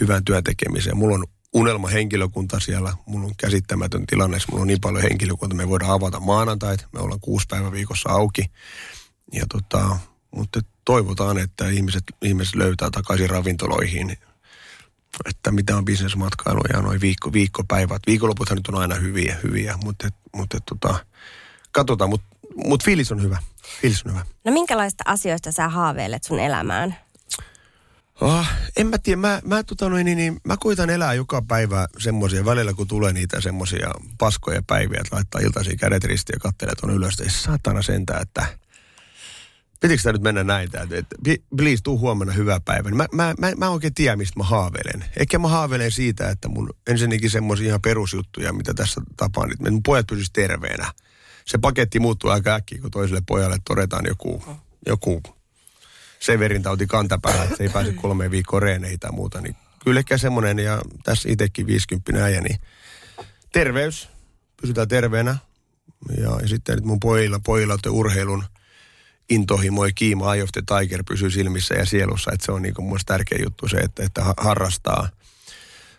hyvän 0.00 0.24
työn 0.24 0.44
tekemiseen. 0.44 0.96
Mulla 0.96 1.14
on 1.14 1.24
unelma 1.52 1.88
henkilökunta 1.88 2.60
siellä. 2.60 2.92
Mulla 3.06 3.26
on 3.26 3.36
käsittämätön 3.36 4.06
tilanne, 4.06 4.38
mulla 4.50 4.62
on 4.62 4.66
niin 4.66 4.80
paljon 4.80 5.02
henkilökunta. 5.02 5.54
Me 5.54 5.68
voidaan 5.68 5.92
avata 5.92 6.20
maanantait, 6.20 6.86
me 6.92 7.00
ollaan 7.00 7.20
kuusi 7.20 7.46
päivän 7.50 7.72
viikossa 7.72 8.10
auki. 8.10 8.44
Ja 9.32 9.44
tota, 9.52 9.98
mutta 10.36 10.60
toivotaan, 10.90 11.38
että 11.38 11.68
ihmiset, 11.68 12.04
ihmiset 12.22 12.54
löytää 12.54 12.90
takaisin 12.90 13.30
ravintoloihin, 13.30 14.16
että 15.28 15.50
mitä 15.50 15.76
on 15.76 15.84
bisnesmatkailu 15.84 16.60
ja 16.72 16.82
noin 16.82 17.00
viikko, 17.00 17.32
viikkopäivät. 17.32 18.02
Viikonloputhan 18.06 18.56
nyt 18.56 18.68
on 18.68 18.74
aina 18.74 18.94
hyviä, 18.94 19.36
hyviä, 19.42 19.74
mutta, 19.84 20.08
mutta 20.36 20.58
tota, 20.60 21.06
katsotaan, 21.72 22.10
mutta, 22.10 22.26
mutta 22.64 22.84
fiilis 22.84 23.12
on 23.12 23.22
hyvä. 23.22 23.38
Fiilis 23.80 24.06
on 24.06 24.12
hyvä. 24.12 24.24
No 24.44 24.52
minkälaista 24.52 25.04
asioista 25.06 25.52
sä 25.52 25.68
haaveilet 25.68 26.24
sun 26.24 26.40
elämään? 26.40 26.96
Oh, 28.20 28.46
en 28.76 28.86
mä 28.86 28.98
tiedä, 28.98 29.20
mä, 29.20 29.40
mä, 29.44 29.62
tota 29.62 29.88
noin, 29.88 30.04
niin, 30.04 30.18
niin, 30.18 30.40
mä 30.44 30.56
koitan 30.56 30.90
elää 30.90 31.14
joka 31.14 31.42
päivä 31.42 31.86
semmoisia, 31.98 32.44
välillä 32.44 32.72
kun 32.74 32.88
tulee 32.88 33.12
niitä 33.12 33.40
semmoisia 33.40 33.90
paskoja 34.18 34.62
päiviä, 34.66 35.00
että 35.00 35.16
laittaa 35.16 35.40
iltaisia 35.40 35.76
kädet 35.76 36.04
ristiin 36.04 36.36
ja 36.36 36.40
katselee 36.40 36.74
tuonne 36.74 36.96
ylös, 36.96 37.20
että 37.20 37.32
saatana 37.32 37.82
sentään, 37.82 38.22
että 38.22 38.46
pitikö 39.80 40.02
tämä 40.02 40.12
nyt 40.12 40.22
mennä 40.22 40.44
näin, 40.44 40.64
että, 40.64 40.96
että 40.96 41.16
please, 41.56 41.82
tuu 41.82 41.98
huomenna 41.98 42.32
hyvää 42.32 42.60
päivää. 42.60 42.92
Mä, 42.92 43.06
mä, 43.12 43.34
mä, 43.38 43.52
mä 43.56 43.70
oikein 43.70 43.94
tiedä, 43.94 44.16
mistä 44.16 44.38
mä 44.38 44.44
haaveilen. 44.44 45.04
Ehkä 45.16 45.38
mä 45.38 45.48
haaveilen 45.48 45.92
siitä, 45.92 46.30
että 46.30 46.48
mun 46.48 46.70
ensinnäkin 46.86 47.30
semmoisia 47.30 47.66
ihan 47.66 47.82
perusjuttuja, 47.82 48.52
mitä 48.52 48.74
tässä 48.74 49.00
tapaan, 49.16 49.52
että 49.52 49.70
mun 49.70 49.82
pojat 49.82 50.06
pysyisivät 50.06 50.32
terveenä. 50.32 50.92
Se 51.44 51.58
paketti 51.58 52.00
muuttuu 52.00 52.30
aika 52.30 52.54
äkkiä, 52.54 52.80
kun 52.80 52.90
toiselle 52.90 53.22
pojalle 53.26 53.56
todetaan 53.64 54.04
joku, 54.06 54.44
joku 54.86 55.22
Severin 56.20 56.62
tauti 56.62 56.86
kantapäällä, 56.86 57.44
että 57.44 57.56
se 57.56 57.62
ei 57.62 57.68
pääse 57.68 57.92
kolme 57.92 58.30
viikkoa 58.30 58.60
reeneihin 58.60 59.00
tai 59.00 59.12
muuta. 59.12 59.40
Niin 59.40 59.56
kyllä 59.84 59.98
ehkä 59.98 60.18
semmoinen, 60.18 60.58
ja 60.58 60.80
tässä 61.04 61.28
itsekin 61.32 61.66
50 61.66 62.24
äijä, 62.24 62.40
niin 62.40 62.60
terveys, 63.52 64.08
pysytään 64.60 64.88
terveenä. 64.88 65.36
Ja, 66.16 66.38
ja 66.42 66.48
sitten 66.48 66.74
nyt 66.74 66.84
mun 66.84 67.00
pojilla, 67.00 67.40
pojilla 67.44 67.78
urheilun 67.90 68.44
intohimo 69.30 69.86
ja 69.86 69.92
kiima 69.94 70.34
Eye 70.34 70.42
of 70.42 70.50
the 70.52 70.62
Tiger 70.66 71.04
pysyy 71.08 71.30
silmissä 71.30 71.74
ja 71.74 71.86
sielussa. 71.86 72.30
Että 72.32 72.46
se 72.46 72.52
on 72.52 72.62
niin 72.62 72.74
mun 72.78 72.98
tärkeä 73.06 73.38
juttu 73.42 73.68
se, 73.68 73.76
että, 73.76 74.02
että 74.02 74.22
harrastaa, 74.36 75.08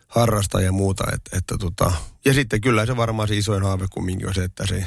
harrastaa 0.08 0.62
ja 0.62 0.72
muuta. 0.72 1.04
Että, 1.14 1.38
että 1.38 1.58
tota, 1.58 1.92
ja 2.26 2.34
sitten 2.34 2.62
kyllä 2.62 2.86
se 2.86 2.98
varmaan 2.98 3.28
se 3.28 3.38
isoin 3.38 3.64
haave 3.64 3.86
kumminkin 3.92 4.28
on 4.28 4.34
se, 4.34 4.44
että 4.44 4.68
se 4.68 4.86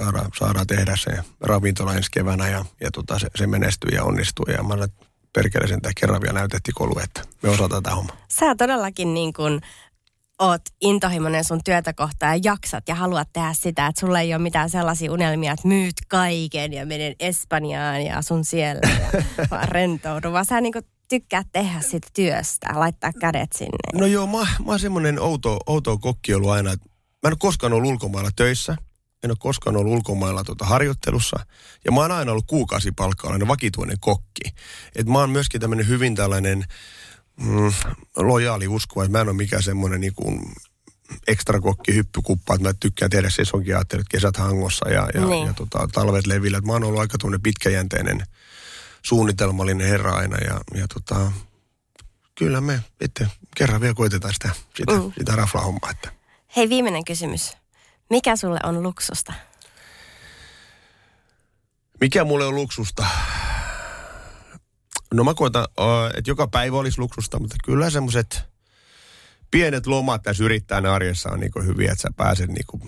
saadaan, 0.00 0.30
saadaan 0.38 0.66
tehdä 0.66 0.96
se 0.96 1.10
ravintola 1.40 1.94
ensi 1.94 2.10
keväänä 2.10 2.48
ja, 2.48 2.64
ja 2.80 2.90
tota, 2.90 3.18
se, 3.18 3.26
se 3.34 3.46
menestyy 3.46 3.96
ja 3.96 4.04
onnistuu. 4.04 4.46
Ja 4.48 4.62
mä 4.62 4.88
perkele 5.32 5.68
sen 5.68 5.80
kerran 6.00 6.20
vielä 6.20 6.38
näytettiin 6.38 6.74
kolu, 6.74 6.98
että 6.98 7.22
me 7.42 7.48
osataan 7.48 7.82
tämä 7.82 7.96
homma. 7.96 8.16
Sä 8.28 8.54
todellakin 8.54 9.14
niin 9.14 9.32
kuin 9.32 9.60
oot 10.38 10.62
intohimoinen 10.80 11.44
sun 11.44 11.60
työtä 11.64 11.92
kohtaan 11.92 12.32
ja 12.32 12.52
jaksat 12.52 12.88
ja 12.88 12.94
haluat 12.94 13.28
tehdä 13.32 13.52
sitä, 13.52 13.86
että 13.86 14.00
sulla 14.00 14.20
ei 14.20 14.34
ole 14.34 14.42
mitään 14.42 14.70
sellaisia 14.70 15.12
unelmia, 15.12 15.52
että 15.52 15.68
myyt 15.68 15.94
kaiken 16.08 16.72
ja 16.72 16.86
menen 16.86 17.14
Espanjaan 17.20 18.02
ja 18.02 18.22
sun 18.22 18.44
siellä 18.44 18.80
ja 19.00 19.22
vaan 19.50 19.68
rentoudu, 19.68 20.32
vaan 20.32 20.44
sä 20.44 20.60
niin 20.60 20.74
tykkää 21.08 21.42
tehdä 21.52 21.80
sitä 21.80 22.08
työstä, 22.14 22.66
laittaa 22.74 23.12
kädet 23.20 23.52
sinne. 23.52 24.00
No 24.00 24.06
joo, 24.06 24.26
mä, 24.26 24.38
mä 24.38 24.66
oon 24.66 24.80
semmoinen 24.80 25.20
outo, 25.20 25.58
outo 25.66 25.98
kokki 25.98 26.34
ollut 26.34 26.50
aina. 26.50 26.70
Mä 26.70 26.76
en 27.28 27.32
ole 27.32 27.36
koskaan 27.38 27.72
ollut 27.72 27.90
ulkomailla 27.90 28.30
töissä– 28.36 28.76
en 29.22 29.30
ole 29.30 29.36
koskaan 29.40 29.76
ollut 29.76 29.92
ulkomailla 29.92 30.44
tuota 30.44 30.64
harjoittelussa. 30.64 31.46
Ja 31.84 31.92
mä 31.92 32.00
oon 32.00 32.12
aina 32.12 32.32
ollut 32.32 32.46
kuukausipalkkalainen 32.46 33.48
vakituinen 33.48 34.00
kokki. 34.00 34.42
Et 34.96 35.06
mä 35.06 35.18
oon 35.18 35.30
myöskin 35.30 35.60
tämmöinen 35.60 35.88
hyvin 35.88 36.14
tällainen 36.14 36.64
mm, 37.42 37.72
lojaali 38.16 38.68
usko, 38.68 39.02
että 39.02 39.12
mä 39.12 39.20
en 39.20 39.28
ole 39.28 39.36
mikään 39.36 39.62
semmoinen 39.62 40.00
niin 40.00 40.14
kuin 40.14 40.52
ekstra 41.26 41.60
kokki 41.60 41.94
hyppykuppa, 41.94 42.54
että 42.54 42.68
mä 42.68 42.74
tykkään 42.80 43.10
tehdä 43.10 43.30
sesonkiaattelut 43.30 44.06
kesät 44.08 44.36
hangossa 44.36 44.88
ja, 44.88 45.08
ja, 45.14 45.26
niin. 45.26 45.46
ja 45.46 45.54
tota, 45.54 45.88
talvet 45.92 46.26
levillä. 46.26 46.58
Et 46.58 46.64
mä 46.64 46.72
oon 46.72 46.84
ollut 46.84 47.00
aika 47.00 47.18
tuonne 47.18 47.38
pitkäjänteinen 47.42 48.26
suunnitelmallinen 49.02 49.88
herra 49.88 50.12
aina 50.12 50.36
ja, 50.36 50.60
ja 50.74 50.88
tota, 50.88 51.32
kyllä 52.34 52.60
me 52.60 52.80
että 53.00 53.26
kerran 53.56 53.80
vielä 53.80 53.94
koitetaan 53.94 54.34
sitä, 54.34 54.50
sitä, 54.76 54.92
mm. 54.92 55.12
sitä 55.18 55.36
rafla-hommaa. 55.36 55.90
Että. 55.90 56.12
Hei, 56.56 56.68
viimeinen 56.68 57.04
kysymys. 57.04 57.56
Mikä 58.10 58.36
sulle 58.36 58.58
on 58.62 58.82
luksusta? 58.82 59.32
Mikä 62.00 62.24
mulle 62.24 62.44
on 62.44 62.54
luksusta? 62.54 63.06
No 65.12 65.24
mä 65.24 65.34
koitan, 65.34 65.66
että 66.16 66.30
joka 66.30 66.46
päivä 66.46 66.76
olisi 66.76 66.98
luksusta, 66.98 67.38
mutta 67.38 67.56
kyllä 67.64 67.90
semmoiset 67.90 68.42
pienet 69.50 69.86
lomat 69.86 70.22
tässä 70.22 70.44
yrittäjän 70.44 70.86
arjessa 70.86 71.30
on 71.30 71.40
niin 71.40 71.66
hyviä, 71.66 71.92
että 71.92 72.02
sä 72.02 72.08
pääset 72.16 72.48
niin 72.48 72.66
kuin, 72.66 72.82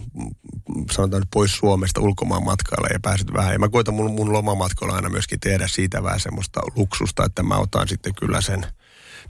sanotaan 0.92 1.20
nyt 1.20 1.30
pois 1.32 1.56
Suomesta 1.56 2.00
ulkomaan 2.00 2.44
matkalle 2.44 2.88
ja 2.92 3.00
pääset 3.02 3.32
vähän. 3.32 3.52
Ja 3.52 3.58
mä 3.58 3.68
koitan 3.68 3.94
mun, 3.94 4.10
mun 4.10 4.32
lomamatkalla 4.32 4.94
aina 4.94 5.08
myöskin 5.08 5.40
tehdä 5.40 5.68
siitä 5.68 6.02
vähän 6.02 6.20
semmoista 6.20 6.60
luksusta, 6.76 7.24
että 7.24 7.42
mä 7.42 7.58
otan 7.58 7.88
sitten 7.88 8.14
kyllä 8.14 8.40
sen– 8.40 8.66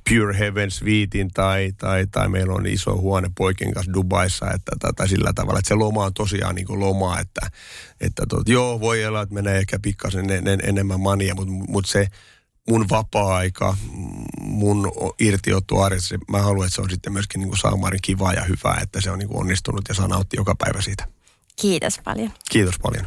Pure 0.09 0.39
Heaven 0.39 0.71
Suitein 0.71 1.31
tai, 1.35 1.73
tai, 1.79 2.07
tai 2.07 2.29
meillä 2.29 2.55
on 2.55 2.67
iso 2.67 2.97
huone 2.97 3.31
poikien 3.37 3.75
kanssa 3.75 3.93
Dubaissa, 3.93 4.51
että, 4.51 4.73
tai, 4.81 4.93
tai 4.93 5.09
sillä 5.09 5.33
tavalla, 5.35 5.59
että 5.59 5.69
se 5.69 5.75
loma 5.75 6.05
on 6.05 6.15
tosiaan 6.15 6.55
niin 6.55 6.81
loma, 6.81 7.21
että, 7.21 7.51
että 8.01 8.23
tot, 8.29 8.49
joo, 8.49 8.81
voi 8.81 9.07
olla, 9.07 9.23
että 9.23 9.35
menee 9.35 9.59
ehkä 9.59 9.79
pikkasen 9.83 10.31
en, 10.31 10.49
en, 10.49 10.61
enemmän 10.63 11.01
mania, 11.01 11.35
mutta, 11.35 11.53
mutta 11.53 11.91
se 11.91 12.07
mun 12.69 12.89
vapaa-aika, 12.91 13.77
mun 14.41 14.93
irtiottu 15.21 15.81
arjessa, 15.81 16.19
mä 16.29 16.43
haluan, 16.43 16.67
että 16.67 16.77
se 16.77 16.83
on 16.83 16.91
sitten 16.91 17.13
myöskin 17.13 17.39
niin 17.39 17.49
kuin 17.49 17.59
saamaarin 17.59 18.01
kivaa 18.03 18.33
ja 18.33 18.45
hyvää, 18.45 18.79
että 18.83 19.01
se 19.01 19.11
on 19.11 19.19
niin 19.19 19.29
kuin 19.29 19.41
onnistunut 19.41 19.85
ja 19.89 19.95
saa 19.95 20.09
nauttia 20.09 20.41
joka 20.41 20.55
päivä 20.55 20.83
siitä. 20.83 21.09
Kiitos 21.61 22.01
paljon. 22.05 22.31
Kiitos 22.51 22.79
paljon. 22.83 23.07